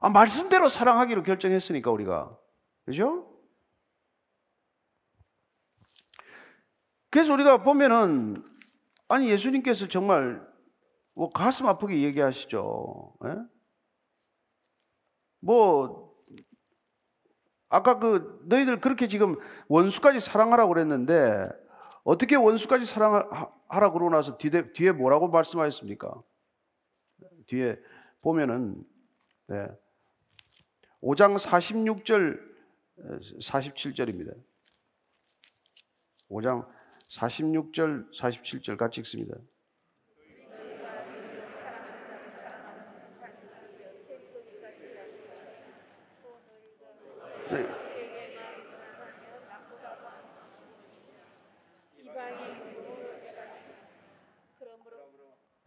아, 0.01 0.09
말씀대로 0.09 0.69
사랑하기로 0.69 1.23
결정했으니까 1.23 1.91
우리가. 1.91 2.37
그죠? 2.85 3.27
그래서 7.09 7.33
우리가 7.33 7.63
보면은 7.63 8.43
아니 9.07 9.29
예수님께서 9.29 9.87
정말 9.87 10.47
뭐 11.13 11.29
가슴 11.29 11.65
아프게 11.65 12.01
얘기하시죠. 12.03 13.13
에? 13.25 13.29
예? 13.29 13.35
뭐 15.39 16.09
아까 17.69 17.99
그 17.99 18.39
너희들 18.45 18.79
그렇게 18.81 19.07
지금 19.07 19.35
원수까지 19.67 20.19
사랑하라고 20.19 20.73
그랬는데 20.73 21.49
어떻게 22.03 22.35
원수까지 22.35 22.85
사랑하라 22.85 23.91
그러고 23.91 24.09
나서 24.09 24.37
뒤에, 24.37 24.73
뒤에 24.73 24.91
뭐라고 24.91 25.29
말씀하셨습니까? 25.29 26.21
뒤에 27.47 27.77
보면은 28.21 28.83
네. 29.47 29.67
5장 31.01 31.37
46절 31.39 32.39
47절입니다. 33.39 34.35
5장 36.29 36.67
46절 37.09 38.13
47절 38.13 38.77
같이 38.77 39.01
읽습니다. 39.01 39.35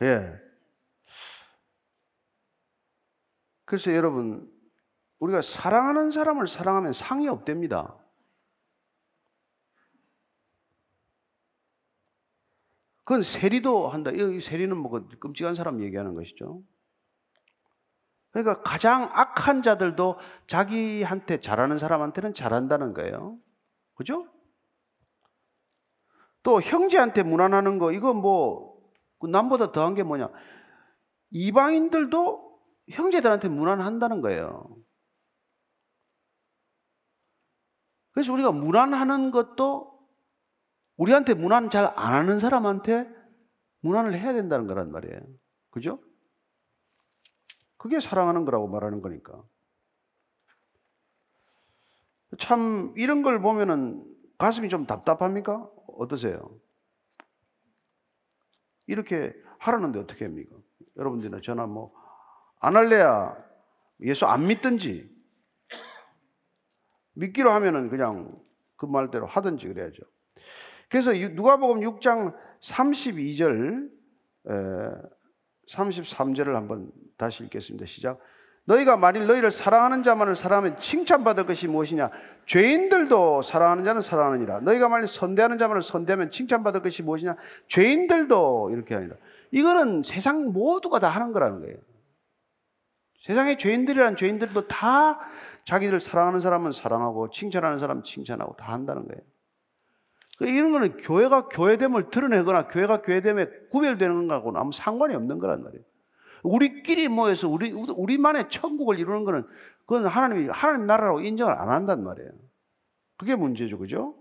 예. 0.02 0.36
그래서 3.64 3.94
여러분, 3.94 4.52
우리가 5.20 5.42
사랑하는 5.42 6.10
사람을 6.10 6.48
사랑하면 6.48 6.92
상이 6.92 7.28
없답니다. 7.28 8.01
그건 13.04 13.22
세리도 13.22 13.88
한다. 13.88 14.10
이 14.10 14.40
세리는 14.40 14.76
뭐그 14.76 15.18
끔찍한 15.18 15.54
사람 15.54 15.82
얘기하는 15.82 16.14
것이죠. 16.14 16.62
그러니까 18.30 18.62
가장 18.62 19.10
악한 19.12 19.62
자들도 19.62 20.18
자기한테 20.46 21.40
잘하는 21.40 21.78
사람한테는 21.78 22.34
잘한다는 22.34 22.94
거예요. 22.94 23.38
그죠? 23.94 24.26
또 26.42 26.60
형제한테 26.60 27.22
무난하는 27.22 27.78
거, 27.78 27.92
이거 27.92 28.14
뭐그 28.14 29.26
남보다 29.30 29.72
더한 29.72 29.94
게 29.94 30.02
뭐냐? 30.02 30.28
이방인들도 31.30 32.58
형제들한테 32.90 33.48
무난한다는 33.48 34.22
거예요. 34.22 34.76
그래서 38.12 38.32
우리가 38.32 38.52
무난하는 38.52 39.30
것도 39.30 39.91
우리한테 40.96 41.34
무난 41.34 41.70
잘안 41.70 41.96
하는 41.96 42.38
사람한테 42.38 43.08
무난을 43.80 44.14
해야 44.14 44.32
된다는 44.32 44.66
거란 44.66 44.92
말이에요. 44.92 45.20
그죠? 45.70 45.98
그게 47.76 47.98
사랑하는 47.98 48.44
거라고 48.44 48.68
말하는 48.68 49.02
거니까. 49.02 49.42
참 52.38 52.94
이런 52.96 53.22
걸 53.22 53.40
보면은 53.40 54.04
가슴이 54.38 54.68
좀 54.68 54.86
답답합니까? 54.86 55.68
어떠세요? 55.98 56.58
이렇게 58.86 59.34
하라는데 59.58 59.98
어떻게 59.98 60.24
합니까? 60.24 60.56
여러분들이나 60.96 61.40
저나 61.42 61.66
뭐, 61.66 61.92
안 62.60 62.76
할래야 62.76 63.36
예수 64.00 64.26
안 64.26 64.46
믿든지, 64.46 65.10
믿기로 67.14 67.50
하면은 67.52 67.88
그냥 67.88 68.40
그 68.76 68.86
말대로 68.86 69.26
하든지 69.26 69.68
그래야죠. 69.68 70.02
그래서 70.92 71.12
누가복음 71.14 71.80
6장 71.80 72.34
32절, 72.60 73.88
33절을 75.70 76.52
한번 76.52 76.92
다시 77.16 77.42
읽겠습니다. 77.44 77.86
시작. 77.86 78.18
너희가 78.66 78.98
만일 78.98 79.26
너희를 79.26 79.50
사랑하는 79.50 80.02
자만을 80.02 80.36
사랑하면 80.36 80.78
칭찬받을 80.78 81.46
것이 81.46 81.66
무엇이냐? 81.66 82.10
죄인들도 82.44 83.40
사랑하는 83.40 83.84
자는 83.84 84.02
사랑하느니라. 84.02 84.60
너희가 84.60 84.90
만일 84.90 85.08
선대하는 85.08 85.56
자만을 85.56 85.82
선대하면 85.82 86.30
칭찬받을 86.30 86.82
것이 86.82 87.02
무엇이냐? 87.02 87.36
죄인들도 87.68 88.68
이렇게 88.74 88.94
하니라. 88.94 89.16
이거는 89.50 90.02
세상 90.02 90.52
모두가 90.52 90.98
다 90.98 91.08
하는 91.08 91.32
거라는 91.32 91.60
거예요. 91.60 91.78
세상의 93.22 93.56
죄인들이란 93.56 94.16
죄인들도 94.16 94.68
다 94.68 95.20
자기들 95.64 96.02
사랑하는 96.02 96.40
사람은 96.40 96.72
사랑하고 96.72 97.30
칭찬하는 97.30 97.78
사람 97.78 98.02
칭찬하고 98.02 98.56
다 98.56 98.74
한다는 98.74 99.08
거예요. 99.08 99.31
그 100.42 100.48
이런 100.48 100.72
거는 100.72 100.96
교회가 100.96 101.48
교회됨을 101.50 102.10
드러내거나 102.10 102.66
교회가 102.66 103.02
교회됨에 103.02 103.68
구별되는 103.70 104.26
것하고는 104.26 104.60
아무 104.60 104.72
상관이 104.72 105.14
없는 105.14 105.38
거란 105.38 105.62
말이에요. 105.62 105.84
우리끼리 106.42 107.06
모여서 107.06 107.48
우리 107.48 107.70
우리만의 107.70 108.50
천국을 108.50 108.98
이루는 108.98 109.22
거는 109.22 109.46
그건 109.86 110.06
하나님이 110.06 110.48
하나님 110.48 110.86
나라라고 110.86 111.20
인정을 111.20 111.54
안 111.54 111.68
한단 111.68 112.02
말이에요. 112.02 112.30
그게 113.18 113.36
문제죠, 113.36 113.78
그죠? 113.78 114.16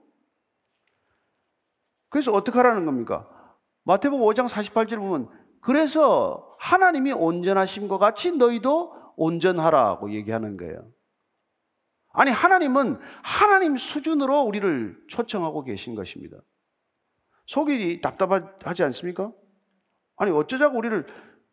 그래서 2.10 2.32
어떻게 2.32 2.56
하라는 2.60 2.86
겁니까? 2.86 3.28
마태복음 3.86 4.24
5장 4.24 4.48
48절 4.48 4.98
보면 4.98 5.28
그래서 5.60 6.56
하나님이 6.60 7.14
온전하신 7.14 7.88
것 7.88 7.98
같이 7.98 8.38
너희도 8.38 8.94
온전하라고 9.16 10.12
얘기하는 10.12 10.58
거예요. 10.58 10.88
아니 12.14 12.32
하나님은 12.32 13.00
하나님 13.22 13.78
수준으로 13.78 14.42
우리를 14.42 15.04
초청하고 15.08 15.64
계신 15.64 15.96
것입니다. 15.96 16.38
속이 17.48 18.02
답답하지 18.02 18.84
않습니까? 18.84 19.32
아니 20.18 20.32
어쩌자고 20.32 20.78
우리를 20.78 21.06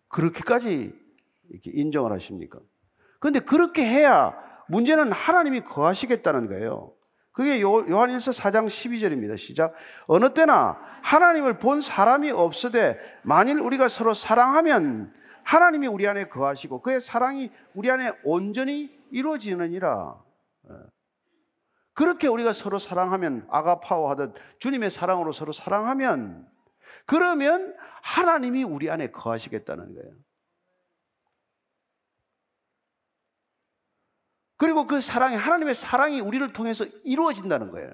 그렇게까지 0.09 0.93
이렇게 1.51 1.71
인정을 1.73 2.13
하십니까? 2.13 2.59
그런데 3.21 3.41
그렇게 3.41 3.85
해야 3.85 4.35
문제는 4.69 5.13
하나님이 5.13 5.63
거하시겠다는 5.63 6.49
거예요. 6.49 6.93
그게 7.33 7.61
요한일서 7.61 8.33
4장 8.33 8.67
12절입니다. 8.67 9.39
시작. 9.39 9.73
어느 10.07 10.35
때나 10.35 10.79
하나님을 11.03 11.59
본 11.59 11.81
사람이 11.81 12.33
없으되 12.33 12.99
만일 13.23 13.61
우리가 13.61 13.89
서로 13.89 14.13
사랑하면 14.13 15.15
하나님이 15.45 15.87
우리 15.87 16.07
안에 16.07 16.29
거하시고 16.29 16.83
그의 16.83 17.01
사랑이 17.01 17.51
우리 17.75 17.91
안에 17.91 18.13
온전히 18.25 18.91
이루어지느니라. 19.11 20.28
예. 20.71 20.75
그렇게 21.95 22.29
우리가 22.29 22.53
서로 22.53 22.79
사랑하면 22.79 23.47
아가파오 23.51 24.09
하듯 24.09 24.35
주님의 24.61 24.91
사랑으로 24.91 25.33
서로 25.33 25.53
사랑하면 25.53 26.49
그러면 27.07 27.77
하나님이 28.03 28.63
우리 28.63 28.91
안에 28.91 29.11
거하시겠다는 29.11 29.95
거예요. 29.95 30.15
그리고 34.57 34.87
그 34.87 35.01
사랑이 35.01 35.37
하나님의 35.37 35.75
사랑이 35.75 36.21
우리를 36.21 36.53
통해서 36.53 36.85
이루어진다는 37.05 37.71
거예요. 37.71 37.93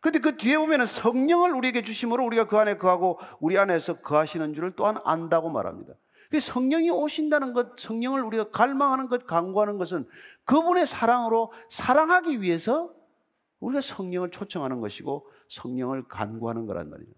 근데 0.00 0.18
그 0.18 0.36
뒤에 0.36 0.58
보면은 0.58 0.84
성령을 0.84 1.52
우리에게 1.54 1.82
주심으로 1.82 2.26
우리가 2.26 2.46
그 2.46 2.58
안에 2.58 2.76
거하고 2.76 3.18
우리 3.40 3.56
안에서 3.56 4.00
거하시는 4.00 4.52
줄을 4.52 4.76
또한 4.76 4.98
안다고 5.02 5.48
말합니다. 5.50 5.94
그 6.34 6.40
성령이 6.40 6.90
오신다는 6.90 7.52
것, 7.52 7.78
성령을 7.78 8.20
우리가 8.22 8.50
갈망하는 8.50 9.08
것, 9.08 9.24
강구하는 9.24 9.78
것은 9.78 10.04
그분의 10.46 10.84
사랑으로 10.84 11.52
사랑하기 11.70 12.42
위해서 12.42 12.92
우리가 13.60 13.80
성령을 13.80 14.32
초청하는 14.32 14.80
것이고 14.80 15.30
성령을 15.48 16.08
간구하는 16.08 16.66
거란 16.66 16.90
말이죠. 16.90 17.12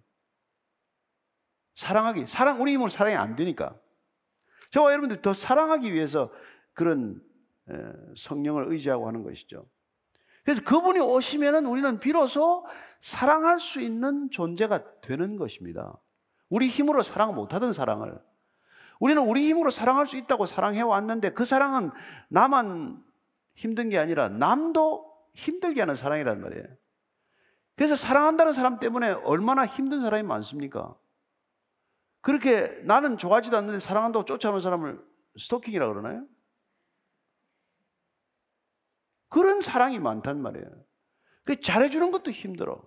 사랑하기, 1.76 2.26
사랑, 2.26 2.60
우리 2.60 2.74
힘으로 2.74 2.90
사랑이 2.90 3.16
안 3.16 3.36
되니까. 3.36 3.74
저와 4.70 4.92
여러분들 4.92 5.22
더 5.22 5.32
사랑하기 5.32 5.94
위해서 5.94 6.30
그런 6.74 7.18
성령을 8.18 8.70
의지하고 8.70 9.08
하는 9.08 9.22
것이죠. 9.22 9.66
그래서 10.44 10.62
그분이 10.62 11.00
오시면은 11.00 11.64
우리는 11.64 12.00
비로소 12.00 12.66
사랑할 13.00 13.60
수 13.60 13.80
있는 13.80 14.30
존재가 14.30 15.00
되는 15.00 15.36
것입니다. 15.36 15.98
우리 16.50 16.68
힘으로 16.68 17.02
사랑 17.02 17.34
못하던 17.34 17.72
사랑을 17.72 18.20
우리는 19.00 19.22
우리 19.22 19.48
힘으로 19.48 19.70
사랑할 19.70 20.06
수 20.06 20.16
있다고 20.16 20.46
사랑해 20.46 20.80
왔는데 20.82 21.32
그 21.32 21.44
사랑은 21.44 21.90
나만 22.28 23.04
힘든 23.54 23.88
게 23.88 23.98
아니라 23.98 24.28
남도 24.28 25.14
힘들게 25.34 25.80
하는 25.80 25.96
사랑이란 25.96 26.40
말이에요. 26.40 26.64
그래서 27.76 27.94
사랑한다는 27.94 28.54
사람 28.54 28.78
때문에 28.78 29.10
얼마나 29.10 29.66
힘든 29.66 30.00
사람이 30.00 30.22
많습니까? 30.22 30.96
그렇게 32.22 32.80
나는 32.84 33.18
좋아하지도 33.18 33.56
않는데 33.56 33.80
사랑한다고 33.80 34.24
쫓아오는 34.24 34.60
사람을 34.60 35.00
스토킹이라 35.38 35.86
그러나요? 35.88 36.26
그런 39.28 39.60
사랑이 39.60 39.98
많단 39.98 40.40
말이에요. 40.40 40.66
그 41.44 41.60
잘해주는 41.60 42.10
것도 42.10 42.30
힘들어. 42.30 42.82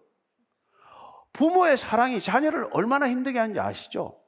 부모의 1.34 1.78
사랑이 1.78 2.20
자녀를 2.20 2.70
얼마나 2.72 3.08
힘들게 3.08 3.38
하는지 3.38 3.60
아시죠? 3.60 4.20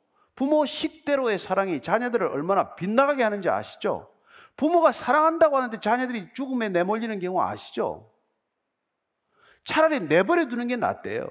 부모 0.41 0.65
식대로의 0.65 1.37
사랑이 1.37 1.83
자녀들을 1.83 2.25
얼마나 2.25 2.73
빗나가게 2.73 3.21
하는지 3.21 3.47
아시죠? 3.47 4.11
부모가 4.57 4.91
사랑한다고 4.91 5.55
하는데 5.55 5.79
자녀들이 5.79 6.33
죽음에 6.33 6.69
내몰리는 6.69 7.19
경우 7.19 7.39
아시죠? 7.39 8.11
차라리 9.65 9.99
내버려 9.99 10.47
두는 10.47 10.67
게 10.67 10.77
낫대요. 10.77 11.29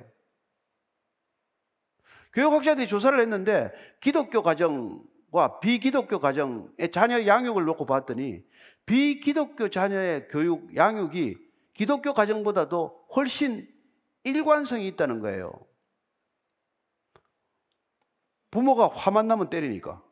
교육학자들이 2.35 2.87
조사를 2.87 3.19
했는데 3.19 3.73
기독교 3.99 4.45
가정과 4.45 5.59
비기독교 5.59 6.21
가정의 6.21 6.93
자녀 6.93 7.27
양육을 7.27 7.65
놓고 7.65 7.87
봤더니 7.87 8.45
비기독교 8.87 9.71
자녀의 9.71 10.29
교육 10.29 10.77
양육이 10.77 11.37
기독교 11.75 12.15
가정보다도 12.15 13.07
훨씬 13.17 13.69
일관성이 14.23 14.87
있다는 14.87 15.19
거예요. 15.19 15.51
부모가 18.51 18.89
화만 18.89 19.29
나면 19.29 19.51
때리니까. 19.51 20.03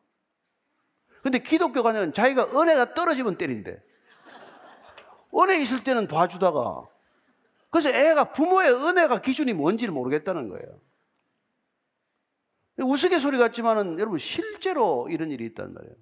근데 1.23 1.39
기독교 1.39 1.83
가정은 1.83 2.13
자기가 2.13 2.59
은혜가 2.59 2.93
떨어지면 2.93 3.37
때린대. 3.37 3.81
은혜 5.35 5.61
있을 5.61 5.83
때는 5.83 6.07
봐주다가 6.07 6.87
그래서 7.69 7.89
애가 7.89 8.31
부모의 8.31 8.73
은혜가 8.73 9.21
기준이 9.21 9.53
뭔지를 9.53 9.93
모르겠다는 9.93 10.49
거예요. 10.49 10.79
우스갯소리 12.77 13.37
같지만은 13.37 13.99
여러분 13.99 14.17
실제로 14.17 15.07
이런 15.09 15.29
일이 15.31 15.45
있단 15.45 15.73
말이에요. 15.73 15.95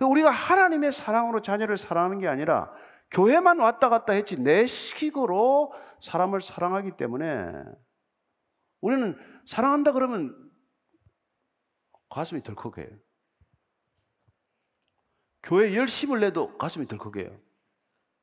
우리가 0.00 0.30
하나님의 0.30 0.92
사랑으로 0.92 1.40
자녀를 1.40 1.78
사랑하는 1.78 2.20
게 2.20 2.28
아니라 2.28 2.70
교회만 3.10 3.58
왔다 3.58 3.88
갔다 3.88 4.12
했지 4.12 4.36
내 4.36 4.66
식으로 4.66 5.72
사람을 6.00 6.42
사랑하기 6.42 6.92
때문에 6.96 7.52
우리는 8.80 9.16
사랑한다 9.46 9.92
그러면 9.92 10.43
가슴이 12.14 12.44
덜컥해요. 12.44 12.96
교회 15.42 15.74
열심을 15.74 16.20
내도 16.20 16.56
가슴이 16.56 16.86
덜컥해요. 16.86 17.36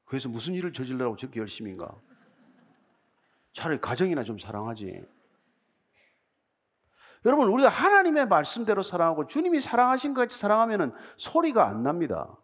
그래서 0.05 0.29
무슨 0.29 0.53
일을 0.53 0.71
저질러라고 0.71 1.17
저렇게 1.17 1.41
열심인가? 1.41 1.93
차라리 3.51 3.81
가정이나 3.81 4.23
좀 4.23 4.39
사랑하지. 4.39 5.03
여러분, 7.25 7.49
우리가 7.49 7.67
하나님의 7.67 8.27
말씀대로 8.29 8.81
사랑하고 8.81 9.27
주님이 9.27 9.59
사랑하신 9.59 10.13
것 10.13 10.21
같이 10.21 10.39
사랑하면 10.39 10.95
소리가 11.17 11.67
안 11.67 11.83
납니다. 11.83 12.39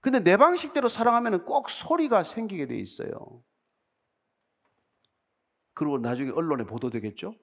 근데 0.00 0.20
내 0.20 0.36
방식대로 0.36 0.88
사랑하면 0.88 1.44
꼭 1.46 1.68
소리가 1.68 2.22
생기게 2.22 2.68
돼 2.68 2.78
있어요. 2.78 3.42
그리고 5.74 5.98
나중에 5.98 6.30
언론에 6.30 6.62
보도되겠죠? 6.62 7.34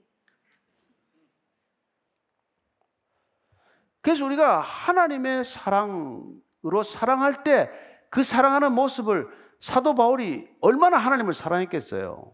그래서 4.05 4.23
우리가 4.23 4.61
하나님의 4.61 5.43
사랑으로 5.43 6.83
사랑할 6.83 7.43
때 7.43 7.85
그 8.15 8.23
사랑하는 8.23 8.71
모습을 8.71 9.27
사도 9.59 9.93
바울이 9.93 10.47
얼마나 10.61 10.95
하나님을 10.95 11.33
사랑했겠어요. 11.33 12.33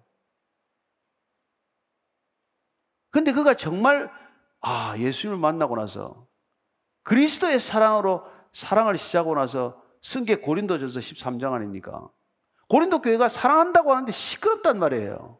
근데 3.09 3.31
그가 3.31 3.55
정말 3.55 4.11
아, 4.59 4.95
예수님을 4.95 5.39
만나고 5.39 5.75
나서 5.75 6.27
그리스도의 7.01 7.59
사랑으로 7.59 8.23
사랑을 8.53 8.99
시작하고 8.99 9.33
나서 9.33 9.81
승계 10.03 10.35
고린도전서 10.35 10.99
13장 10.99 11.53
아닙니까? 11.53 12.07
고린도 12.69 13.01
교회가 13.01 13.27
사랑한다고 13.27 13.91
하는데 13.91 14.11
시끄럽단 14.11 14.77
말이에요. 14.77 15.39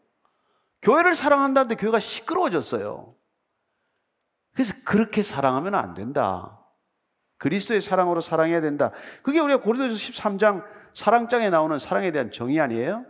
교회를 0.82 1.14
사랑한다는데 1.14 1.76
교회가 1.76 2.00
시끄러워졌어요. 2.00 3.14
그래서 4.54 4.74
그렇게 4.86 5.24
사랑하면 5.24 5.76
안 5.76 5.93
된다. 5.93 6.60
그리스도의 7.38 7.82
사랑으로 7.82 8.22
사랑해야 8.22 8.62
된다. 8.62 8.91
그게 9.24 9.39
우리가 9.39 9.62
고린도전서 9.62 9.97
13장 10.14 10.64
사랑장에 10.93 11.49
나오는 11.49 11.78
사랑에 11.80 12.12
대한 12.12 12.32
정의 12.32 12.60
아니에요? 12.60 13.06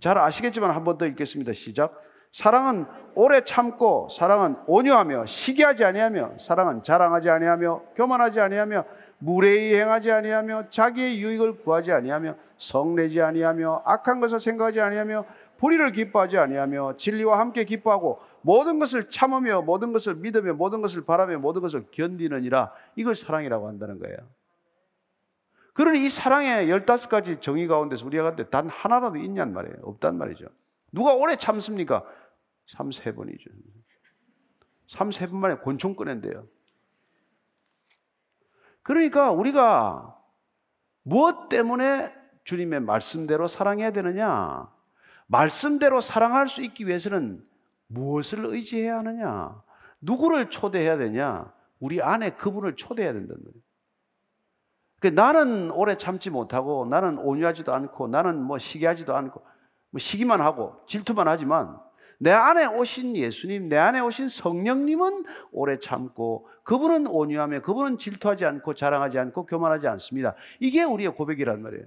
잘 0.00 0.18
아시겠지만 0.18 0.70
한 0.70 0.84
번 0.84 0.98
더 0.98 1.06
읽겠습니다. 1.06 1.52
시작. 1.52 1.94
사랑은 2.32 2.86
오래 3.14 3.44
참고 3.44 4.08
사랑은 4.10 4.56
온유하며 4.66 5.26
시기하지 5.26 5.84
아니하며 5.84 6.36
사랑은 6.38 6.82
자랑하지 6.82 7.30
아니하며 7.30 7.82
교만하지 7.94 8.40
아니하며 8.40 8.84
무례히 9.18 9.74
행하지 9.74 10.12
아니하며 10.12 10.68
자기의 10.68 11.20
유익을 11.22 11.62
구하지 11.62 11.92
아니하며 11.92 12.34
성내지 12.58 13.22
아니하며 13.22 13.82
악한 13.86 14.20
것을 14.20 14.40
생각하지 14.40 14.80
아니하며 14.82 15.24
불의를 15.58 15.92
기뻐하지 15.92 16.36
아니하며 16.36 16.98
진리와 16.98 17.38
함께 17.38 17.64
기뻐하고 17.64 18.20
모든 18.46 18.78
것을 18.78 19.10
참으며 19.10 19.62
모든 19.62 19.92
것을 19.92 20.14
믿으며 20.14 20.54
모든 20.54 20.80
것을 20.80 21.04
바라며 21.04 21.40
모든 21.40 21.62
것을 21.62 21.86
견디느니라 21.90 22.72
이걸 22.94 23.16
사랑이라고 23.16 23.66
한다는 23.66 23.98
거예요. 23.98 24.16
그러니 25.72 26.06
이 26.06 26.08
사랑의 26.08 26.68
15가지 26.68 27.42
정의 27.42 27.66
가운데서 27.66 28.06
우리가 28.06 28.36
단 28.48 28.68
하나라도 28.68 29.18
있냔 29.18 29.52
말이에요. 29.52 29.78
없단 29.82 30.16
말이죠. 30.16 30.46
누가 30.92 31.14
오래 31.14 31.34
참습니까? 31.34 32.04
3, 32.68 32.92
세 32.92 33.12
번이죠. 33.12 33.50
3, 34.90 35.10
세번 35.10 35.40
만에 35.40 35.56
권총 35.56 35.96
꺼낸대요. 35.96 36.46
그러니까 38.84 39.32
우리가 39.32 40.16
무엇 41.02 41.48
때문에 41.48 42.14
주님의 42.44 42.78
말씀대로 42.78 43.48
사랑해야 43.48 43.90
되느냐? 43.90 44.72
말씀대로 45.26 46.00
사랑할 46.00 46.46
수 46.48 46.62
있기 46.62 46.86
위해서는 46.86 47.44
무엇을 47.88 48.44
의지해야 48.46 48.98
하느냐? 48.98 49.62
누구를 50.00 50.50
초대해야 50.50 50.96
되냐? 50.96 51.52
우리 51.78 52.02
안에 52.02 52.30
그분을 52.30 52.76
초대해야 52.76 53.12
된다는 53.12 53.42
거예요. 53.42 53.54
그러니까 55.00 55.22
나는 55.22 55.70
오래 55.70 55.96
참지 55.96 56.30
못하고 56.30 56.86
나는 56.86 57.18
온유하지도 57.18 57.72
않고 57.72 58.08
나는 58.08 58.42
뭐 58.42 58.58
시기하지도 58.58 59.14
않고 59.14 59.42
뭐 59.90 59.98
시기만 59.98 60.40
하고 60.40 60.80
질투만 60.86 61.28
하지만 61.28 61.78
내 62.18 62.30
안에 62.32 62.64
오신 62.64 63.14
예수님, 63.14 63.68
내 63.68 63.76
안에 63.76 64.00
오신 64.00 64.28
성령님은 64.28 65.24
오래 65.52 65.78
참고 65.78 66.48
그분은 66.64 67.06
온유하며 67.06 67.60
그분은 67.60 67.98
질투하지 67.98 68.46
않고 68.46 68.74
자랑하지 68.74 69.18
않고 69.18 69.44
교만하지 69.44 69.86
않습니다. 69.88 70.34
이게 70.58 70.82
우리의 70.82 71.14
고백이란 71.14 71.62
말이에요. 71.62 71.84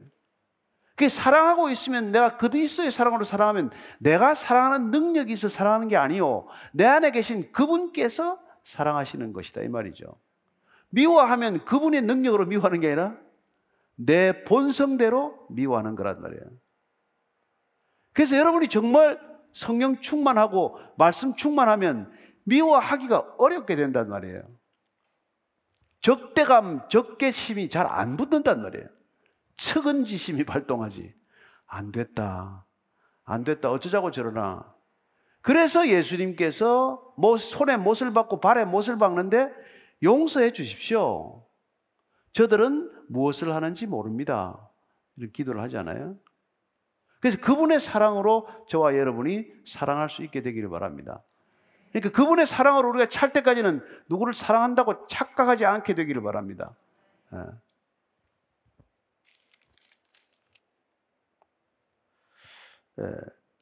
그 0.99 1.07
사랑하고 1.07 1.69
있으면 1.69 2.11
내가 2.11 2.35
그리스도의 2.35 2.91
사랑으로 2.91 3.23
사랑하면 3.23 3.71
내가 3.99 4.35
사랑하는 4.35 4.91
능력이 4.91 5.31
있어 5.31 5.47
사랑하는 5.47 5.87
게 5.87 5.95
아니요. 5.95 6.47
내 6.73 6.83
안에 6.83 7.11
계신 7.11 7.53
그분께서 7.53 8.37
사랑하시는 8.65 9.31
것이다 9.31 9.61
이 9.61 9.69
말이죠. 9.69 10.13
미워하면 10.89 11.63
그분의 11.63 12.01
능력으로 12.01 12.47
미워하는 12.47 12.81
게 12.81 12.87
아니라 12.87 13.15
내 13.95 14.43
본성대로 14.43 15.47
미워하는 15.49 15.95
거란 15.95 16.21
말이에요. 16.21 16.43
그래서 18.11 18.35
여러분이 18.35 18.67
정말 18.67 19.21
성령 19.53 20.01
충만하고 20.01 20.79
말씀 20.97 21.33
충만하면 21.33 22.11
미워하기가 22.43 23.35
어렵게 23.37 23.77
된단 23.77 24.09
말이에요. 24.09 24.41
적대감, 26.01 26.89
적개심이 26.89 27.69
잘 27.69 27.87
안 27.87 28.17
붙는단 28.17 28.61
말이에요. 28.61 28.98
측은지심이 29.59 30.45
발동하지. 30.45 31.13
안 31.67 31.91
됐다. 31.91 32.65
안 33.25 33.43
됐다. 33.43 33.69
어쩌자고 33.69 34.11
저러나. 34.11 34.73
그래서 35.41 35.87
예수님께서 35.87 37.13
뭐 37.17 37.37
손에 37.37 37.77
못을 37.77 38.11
박고 38.13 38.39
발에 38.39 38.65
못을 38.65 38.97
박는데 38.97 39.51
용서해 40.01 40.53
주십시오. 40.53 41.45
저들은 42.33 42.91
무엇을 43.09 43.53
하는지 43.53 43.85
모릅니다. 43.85 44.69
이런 45.17 45.31
기도를 45.31 45.61
하잖아요. 45.63 46.17
그래서 47.19 47.37
그분의 47.39 47.81
사랑으로 47.81 48.47
저와 48.67 48.95
여러분이 48.95 49.45
사랑할 49.65 50.09
수 50.09 50.23
있게 50.23 50.41
되기를 50.41 50.69
바랍니다. 50.69 51.21
그러니까 51.91 52.11
그분의 52.11 52.47
사랑으로 52.47 52.89
우리가 52.89 53.09
찰 53.09 53.33
때까지는 53.33 53.83
누구를 54.07 54.33
사랑한다고 54.33 55.07
착각하지 55.07 55.65
않게 55.65 55.95
되기를 55.95 56.21
바랍니다. 56.21 56.75
예. 57.33 57.37
예. 57.37 57.43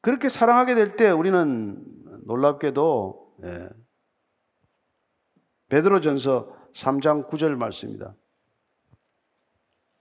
그렇게 0.01 0.29
사랑하게 0.29 0.75
될 0.75 0.95
때 0.95 1.09
우리는 1.11 1.83
놀랍게도 2.25 3.35
예. 3.43 3.69
베드로전서 5.69 6.55
3장 6.73 7.29
9절 7.29 7.55
말씀입니다. 7.55 8.15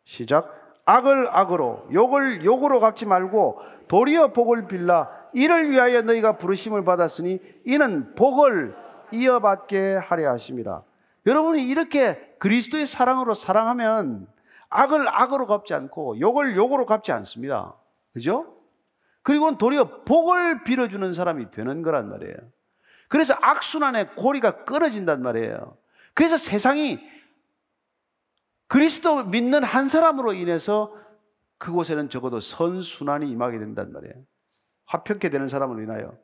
시작. 0.04 0.80
악을 0.84 1.28
악으로 1.30 1.88
욕을 1.92 2.44
욕으로 2.44 2.78
갚지 2.78 3.06
말고 3.06 3.58
도리어 3.88 4.32
복을 4.32 4.68
빌라 4.68 5.10
이를 5.34 5.70
위하여 5.70 6.02
너희가 6.02 6.36
부르심을 6.36 6.84
받았으니 6.84 7.40
이는 7.64 8.14
복을 8.14 8.76
이어받게 9.12 9.96
하려 9.96 10.30
하심이라. 10.30 10.82
여러분이 11.26 11.66
이렇게 11.66 12.36
그리스도의 12.38 12.86
사랑으로 12.86 13.34
사랑하면 13.34 14.28
악을 14.68 15.06
악으로 15.08 15.46
갚지 15.46 15.74
않고 15.74 16.20
욕을 16.20 16.56
욕으로 16.56 16.86
갚지 16.86 17.10
않습니다. 17.12 17.74
그죠? 18.12 18.55
그리고 19.26 19.58
도리어 19.58 20.04
복을 20.04 20.62
빌어주는 20.62 21.12
사람이 21.12 21.50
되는 21.50 21.82
거란 21.82 22.08
말이에요. 22.08 22.36
그래서 23.08 23.34
악순환의 23.40 24.14
고리가 24.14 24.64
끊어진단 24.64 25.20
말이에요. 25.20 25.76
그래서 26.14 26.36
세상이 26.36 27.00
그리스도 28.68 29.24
믿는 29.24 29.64
한 29.64 29.88
사람으로 29.88 30.32
인해서 30.32 30.94
그곳에는 31.58 32.08
적어도 32.08 32.38
선순환이 32.38 33.28
임하게 33.28 33.58
된단 33.58 33.92
말이에요. 33.92 34.14
화평케 34.84 35.28
되는 35.30 35.48
사람으로 35.48 35.82
인하여. 35.82 36.16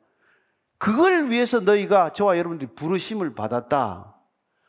그걸 0.77 1.29
위해서 1.29 1.59
너희가 1.59 2.13
저와 2.13 2.37
여러분들이 2.37 2.71
부르심을 2.73 3.35
받았다. 3.35 4.15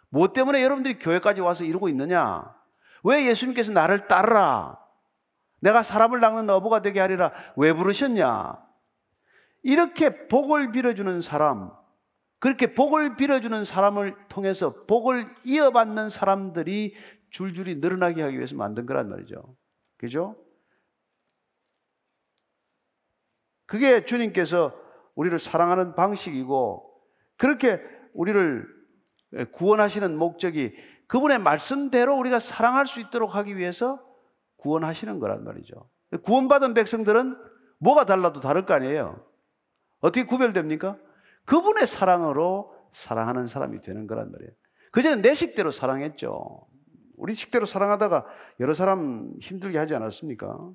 뭐 0.09 0.33
때문에 0.33 0.61
여러분들이 0.61 0.99
교회까지 0.99 1.41
와서 1.41 1.63
이러고 1.63 1.89
있느냐? 1.89 2.53
왜 3.05 3.27
예수님께서 3.27 3.71
나를 3.71 4.09
따르라? 4.09 4.84
내가 5.65 5.83
사람을 5.83 6.21
낚는 6.21 6.51
어부가 6.51 6.83
되게 6.83 7.01
하리라. 7.01 7.33
왜 7.57 7.73
부르셨냐? 7.73 8.63
이렇게 9.63 10.29
복을 10.29 10.73
빌어주는 10.73 11.23
사람, 11.23 11.73
그렇게 12.39 12.75
복을 12.75 13.17
빌어주는 13.17 13.65
사람을 13.65 14.15
통해서 14.29 14.85
복을 14.87 15.27
이어받는 15.43 16.11
사람들이 16.11 16.95
줄줄이 17.31 17.77
늘어나게 17.77 18.21
하기 18.21 18.37
위해서 18.37 18.55
만든 18.55 18.85
거란 18.85 19.09
말이죠. 19.09 19.57
그죠? 19.97 20.37
그게 23.65 24.05
주님께서 24.05 24.79
우리를 25.15 25.39
사랑하는 25.39 25.95
방식이고 25.95 26.93
그렇게 27.39 27.81
우리를 28.13 28.69
구원하시는 29.53 30.15
목적이 30.15 30.77
그분의 31.07 31.39
말씀대로 31.39 32.19
우리가 32.19 32.39
사랑할 32.39 32.87
수 32.87 33.01
있도록 33.01 33.35
하기 33.35 33.57
위해서 33.57 34.04
구원하시는 34.65 35.21
거란 35.21 35.45
말이죠. 35.45 35.91
구원받은 36.25 36.73
백성들은 36.73 37.37
뭐가 37.79 38.07
달라도 38.07 38.41
다를 38.41 38.65
거 38.65 38.73
아니에요. 38.73 39.23
어떻게 40.01 40.25
구별됩니까? 40.25 40.99
그분의 41.45 41.87
사랑으로 41.87 42.75
사랑하는 42.93 43.47
사람이 43.47 43.83
되는 43.83 44.07
거란 44.07 44.33
말이에요. 44.33 44.51
그전에 44.91 45.21
내 45.21 45.35
식대로 45.35 45.71
사랑했죠. 45.71 46.67
우리 47.17 47.35
식대로 47.35 47.67
사랑하다가 47.67 48.27
여러 48.61 48.73
사람 48.73 49.35
힘들게 49.41 49.77
하지 49.77 49.95
않았습니까? 49.95 50.73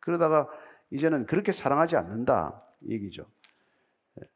그러다가 0.00 0.48
이제는 0.90 1.26
그렇게 1.26 1.52
사랑하지 1.52 1.96
않는다 1.96 2.64
얘기죠. 2.88 3.26
예. 4.22 4.28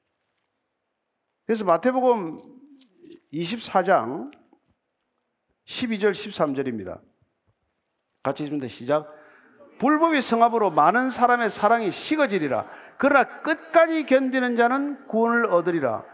그래서 1.46 1.64
마태복음 1.64 2.38
24장 3.32 4.30
12절 5.64 6.10
13절입니다. 6.12 7.09
같이 8.22 8.42
읽습니다. 8.44 8.68
시작. 8.68 9.14
불법이 9.78 10.20
성합으로 10.20 10.70
많은 10.70 11.10
사람의 11.10 11.50
사랑이 11.50 11.90
식어지리라. 11.90 12.66
그러나 12.98 13.40
끝까지 13.40 14.04
견디는 14.04 14.56
자는 14.56 15.06
구원을 15.06 15.46
얻으리라. 15.46 16.04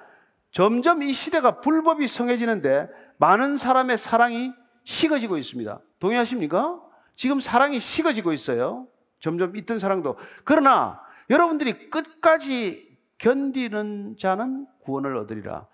점점 0.53 1.03
이 1.03 1.13
시대가 1.13 1.61
불법이 1.61 2.07
성해지는데 2.07 2.89
많은 3.19 3.57
사람의 3.57 3.99
사랑이 3.99 4.53
식어지고 4.85 5.37
있습니다. 5.37 5.81
동의하십니까? 5.99 6.81
지금 7.17 7.41
사랑이 7.41 7.81
식어지고 7.81 8.33
있어요. 8.33 8.87
점점 9.19 9.57
있던 9.57 9.79
사랑도. 9.79 10.17
그러나 10.45 11.01
여러분들이 11.29 11.91
끝까지 11.91 12.87
견디는 13.19 14.17
자는 14.21 14.67
구원을 14.85 15.17
얻으리라. 15.17 15.67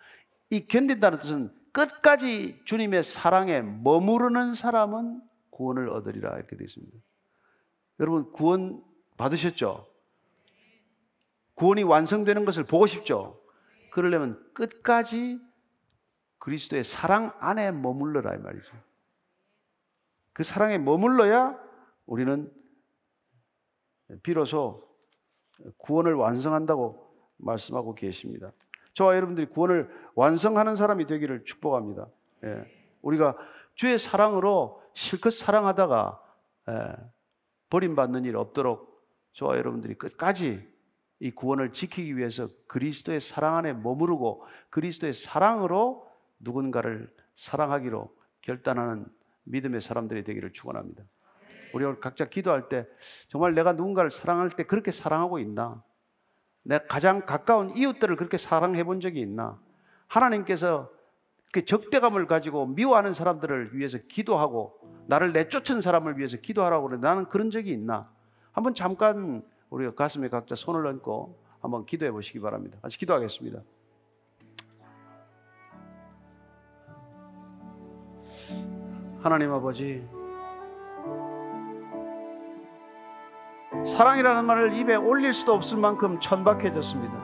이 0.48 0.66
견딘다는 0.66 1.18
뜻은 1.18 1.52
끝까지 1.72 2.60
주님의 2.64 3.02
사랑에 3.02 3.60
머무르는 3.60 4.54
사람은 4.54 5.20
구원을 5.52 5.88
얻으리라 5.88 6.36
이렇게 6.36 6.56
되어 6.56 6.64
있습니다. 6.66 6.98
여러분 8.00 8.32
구원 8.32 8.82
받으셨죠? 9.16 9.86
구원이 11.54 11.84
완성되는 11.84 12.44
것을 12.44 12.64
보고 12.64 12.86
싶죠? 12.86 13.40
그러려면 13.92 14.42
끝까지 14.54 15.38
그리스도의 16.38 16.82
사랑 16.82 17.32
안에 17.38 17.70
머물러라 17.70 18.34
이 18.34 18.38
말이죠. 18.38 18.72
그 20.32 20.42
사랑에 20.42 20.78
머물러야 20.78 21.56
우리는 22.06 22.50
비로소 24.22 24.88
구원을 25.76 26.14
완성한다고 26.14 27.14
말씀하고 27.36 27.94
계십니다. 27.94 28.52
저와 28.94 29.14
여러분들이 29.16 29.46
구원을 29.48 29.88
완성하는 30.14 30.74
사람이 30.74 31.06
되기를 31.06 31.44
축복합니다. 31.44 32.08
예. 32.44 32.64
우리가 33.02 33.36
주의 33.74 33.98
사랑으로 33.98 34.82
실컷 34.94 35.30
사랑하다가 35.30 36.22
예, 36.68 36.96
버림받는 37.70 38.24
일 38.24 38.36
없도록 38.36 38.92
저와 39.32 39.56
여러분들이 39.56 39.94
끝까지 39.94 40.70
이 41.20 41.30
구원을 41.30 41.72
지키기 41.72 42.16
위해서 42.16 42.48
그리스도의 42.66 43.20
사랑 43.20 43.56
안에 43.56 43.72
머무르고 43.72 44.44
그리스도의 44.70 45.14
사랑으로 45.14 46.06
누군가를 46.40 47.14
사랑하기로 47.36 48.14
결단하는 48.42 49.06
믿음의 49.44 49.80
사람들이 49.80 50.24
되기를 50.24 50.52
축원합니다. 50.52 51.04
우리 51.72 51.84
각자 52.00 52.28
기도할 52.28 52.68
때 52.68 52.86
정말 53.28 53.54
내가 53.54 53.72
누군가를 53.72 54.10
사랑할 54.10 54.50
때 54.50 54.64
그렇게 54.64 54.90
사랑하고 54.90 55.38
있나? 55.38 55.82
내 56.64 56.78
가장 56.78 57.24
가까운 57.24 57.76
이웃들을 57.76 58.16
그렇게 58.16 58.36
사랑해 58.36 58.84
본 58.84 59.00
적이 59.00 59.20
있나? 59.20 59.58
하나님께서 60.08 60.90
그 61.52 61.66
적대감을 61.66 62.26
가지고 62.26 62.66
미워하는 62.66 63.12
사람들을 63.12 63.76
위해서 63.76 63.98
기도하고 64.08 64.72
나를 65.06 65.32
내쫓은 65.32 65.82
사람을 65.82 66.16
위해서 66.16 66.38
기도하라고 66.38 66.88
그래 66.88 66.98
나는 66.98 67.26
그런 67.26 67.50
적이 67.50 67.72
있나? 67.72 68.10
한번 68.52 68.74
잠깐 68.74 69.42
우리가 69.68 69.94
가슴에 69.94 70.28
각자 70.28 70.54
손을 70.54 70.86
얹고 70.86 71.38
한번 71.60 71.84
기도해 71.84 72.10
보시기 72.10 72.40
바랍니다. 72.40 72.78
같이 72.80 72.98
기도하겠습니다. 72.98 73.60
하나님 79.20 79.52
아버지, 79.52 80.02
사랑이라는 83.86 84.44
말을 84.44 84.74
입에 84.74 84.96
올릴 84.96 85.32
수도 85.32 85.52
없을 85.52 85.78
만큼 85.78 86.18
천박해졌습니다. 86.18 87.21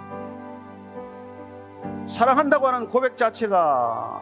사랑한다고 2.18 2.66
하는 2.66 2.88
고백 2.88 3.16
자체가 3.16 4.20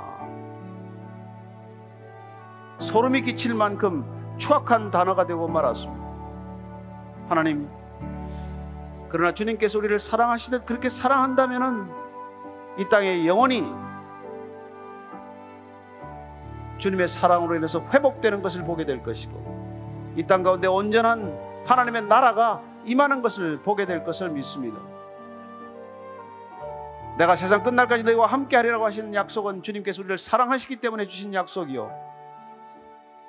소름이 2.79 3.23
끼칠 3.23 3.55
만큼 3.55 4.05
추악한 4.37 4.91
단어가 4.91 5.25
되고 5.25 5.49
말았습니다. 5.49 6.05
하나님, 7.31 7.71
그러나 9.09 9.33
주님께서 9.33 9.79
우리를 9.79 9.99
사랑하시듯 9.99 10.67
그렇게 10.67 10.91
사랑한다면이 10.91 11.89
땅에 12.91 13.27
영원히 13.27 13.65
주님의 16.77 17.09
사랑으로 17.09 17.55
인해서 17.55 17.81
회복되는 17.81 18.43
것을 18.43 18.63
보게 18.65 18.85
될 18.85 19.03
것이고 19.03 20.13
이 20.19 20.27
땅 20.27 20.43
가운데 20.43 20.69
온전한 20.69 21.35
하나님의 21.65 22.03
나라가 22.03 22.61
임하는 22.85 23.23
것을 23.23 23.63
보게 23.63 23.87
될 23.87 24.05
것을 24.05 24.29
믿습니다. 24.29 24.96
내가 27.19 27.35
세상 27.35 27.63
끝날까지 27.63 28.03
너희와 28.05 28.27
함께 28.27 28.57
하리라고 28.57 28.85
하신 28.85 29.15
약속은 29.15 29.63
주님께서 29.63 30.03
우리를 30.03 30.19
사랑하시기 30.19 30.77
때문에 30.77 31.07
주신 31.07 31.33
약속이요. 31.33 31.91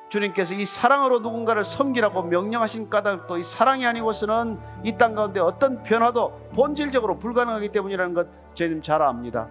주님께서 0.10 0.54
이 0.54 0.66
사랑으로 0.66 1.20
누군가를 1.20 1.64
섬기라고 1.66 2.24
명령하신 2.24 2.90
까닭도 2.90 3.38
이 3.38 3.44
사랑이 3.44 3.86
아니고서는 3.86 4.58
이 4.84 4.98
땅 4.98 5.16
가운데 5.16 5.40
어떤 5.40 5.84
변화도 5.84 6.52
본질적으로 6.56 7.18
불가능하기 7.18 7.70
때문이라는 7.70 8.14
것 8.14 8.28
주님 8.56 8.82
잘 8.82 9.02
압니다. 9.02 9.50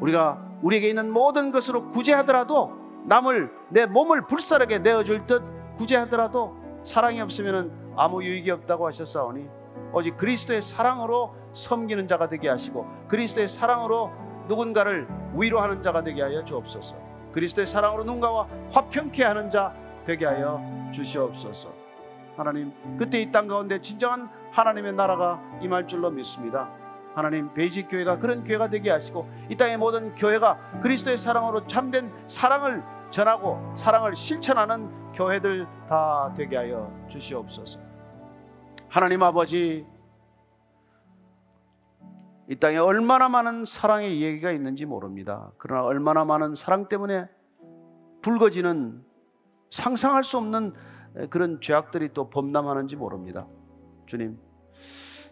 우리가 0.00 0.40
우리에게 0.62 0.88
있는 0.88 1.10
모든 1.12 1.50
것으로 1.52 1.90
구제하더라도 1.90 2.72
남을 3.06 3.52
내 3.68 3.86
몸을 3.86 4.26
불사르게 4.26 4.78
내어줄 4.78 5.26
듯 5.26 5.42
구제하더라도 5.76 6.56
사랑이 6.84 7.20
없으면 7.20 7.94
아무 7.96 8.22
유익이 8.22 8.50
없다고 8.50 8.86
하셨사오니 8.86 9.48
오직 9.92 10.16
그리스도의 10.16 10.62
사랑으로 10.62 11.34
섬기는 11.54 12.06
자가 12.08 12.28
되게 12.28 12.48
하시고 12.48 12.86
그리스도의 13.08 13.48
사랑으로 13.48 14.10
누군가를 14.48 15.08
위로하는 15.34 15.82
자가 15.82 16.02
되게 16.02 16.20
하여 16.22 16.44
주옵소서. 16.44 16.94
그리스도의 17.32 17.66
사랑으로 17.66 18.04
누군가와 18.04 18.46
화평케 18.72 19.24
하는 19.24 19.50
자 19.50 19.72
되게 20.04 20.26
하여 20.26 20.60
주시옵소서. 20.92 21.72
하나님, 22.36 22.72
그때 22.98 23.20
이 23.22 23.30
땅 23.30 23.46
가운데 23.48 23.80
진정한 23.80 24.28
하나님의 24.50 24.92
나라가 24.94 25.40
임할 25.62 25.86
줄로 25.86 26.10
믿습니다. 26.10 26.68
하나님, 27.14 27.52
베이직 27.54 27.88
교회가 27.88 28.18
그런 28.18 28.42
교회가 28.44 28.68
되게 28.68 28.90
하시고 28.90 29.28
이 29.48 29.56
땅의 29.56 29.78
모든 29.78 30.14
교회가 30.16 30.80
그리스도의 30.82 31.16
사랑으로 31.16 31.66
참된 31.68 32.12
사랑을 32.26 32.82
전하고 33.10 33.74
사랑을 33.76 34.16
실천하는 34.16 34.90
교회들 35.12 35.66
다 35.88 36.32
되게 36.36 36.56
하여 36.56 36.92
주시옵소서. 37.08 37.78
하나님 38.88 39.22
아버지, 39.22 39.86
이 42.48 42.56
땅에 42.56 42.76
얼마나 42.76 43.28
많은 43.28 43.64
사랑의 43.64 44.20
얘기가 44.20 44.50
있는지 44.50 44.84
모릅니다. 44.84 45.50
그러나 45.56 45.84
얼마나 45.84 46.24
많은 46.24 46.54
사랑 46.54 46.88
때문에 46.88 47.28
불거지는 48.22 49.02
상상할 49.70 50.24
수 50.24 50.36
없는 50.38 50.74
그런 51.30 51.60
죄악들이 51.60 52.10
또 52.12 52.28
범람하는지 52.28 52.96
모릅니다. 52.96 53.46
주님, 54.06 54.38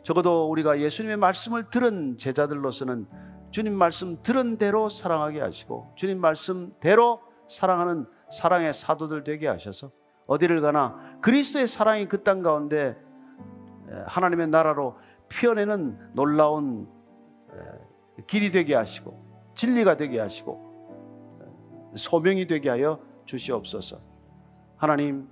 적어도 0.02 0.48
우리가 0.50 0.80
예수님의 0.80 1.16
말씀을 1.18 1.70
들은 1.70 2.16
제자들로서는 2.18 3.06
주님 3.50 3.74
말씀 3.74 4.22
들은 4.22 4.56
대로 4.56 4.88
사랑하게 4.88 5.40
하시고 5.40 5.92
주님 5.96 6.18
말씀대로 6.18 7.20
사랑하는 7.48 8.06
사랑의 8.30 8.72
사도들 8.72 9.24
되게 9.24 9.46
하셔서 9.46 9.90
어디를 10.26 10.62
가나 10.62 11.18
그리스도의 11.20 11.66
사랑이 11.66 12.08
그 12.08 12.24
땅 12.24 12.42
가운데 12.42 12.96
하나님의 14.06 14.48
나라로 14.48 14.96
피어내는 15.28 16.14
놀라운 16.14 16.88
길이 18.26 18.50
되게 18.50 18.74
하시고 18.74 19.52
진리가 19.54 19.96
되게 19.96 20.18
하시고 20.18 20.72
소명이 21.94 22.46
되게 22.46 22.70
하여 22.70 23.00
주시옵소서. 23.26 24.00
하나님, 24.76 25.28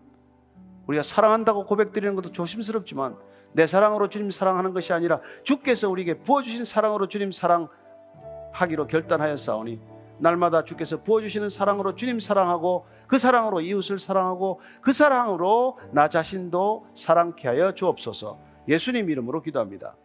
우리가 0.87 1.03
사랑한다고 1.03 1.67
고백드리는 1.67 2.15
것도 2.15 2.33
조심스럽지만 2.33 3.17
내 3.53 3.67
사랑으로 3.67 4.09
주님 4.09 4.31
사랑하는 4.31 4.73
것이 4.73 4.93
아니라 4.93 5.21
주께서 5.43 5.89
우리에게 5.89 6.19
부어주신 6.21 6.65
사랑으로 6.65 7.09
주님 7.09 7.33
사랑하기로 7.33 8.87
결단하였사오니 8.89 9.81
날마다 10.19 10.65
주께서 10.65 11.03
부어주시는 11.03 11.49
사랑으로 11.49 11.95
주님 11.95 12.21
사랑하고 12.21 12.87
그 13.07 13.19
사랑으로 13.19 13.61
이웃을 13.63 13.99
사랑하고 13.99 14.61
그 14.83 14.93
사랑으로 14.93 15.79
나 15.93 16.09
자신도 16.09 16.87
사랑케 16.95 17.49
하여 17.49 17.73
주옵소서 17.73 18.39
예수님 18.69 19.11
이름으로 19.11 19.43
기도합니다. 19.43 19.97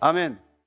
아멘. 0.00 0.47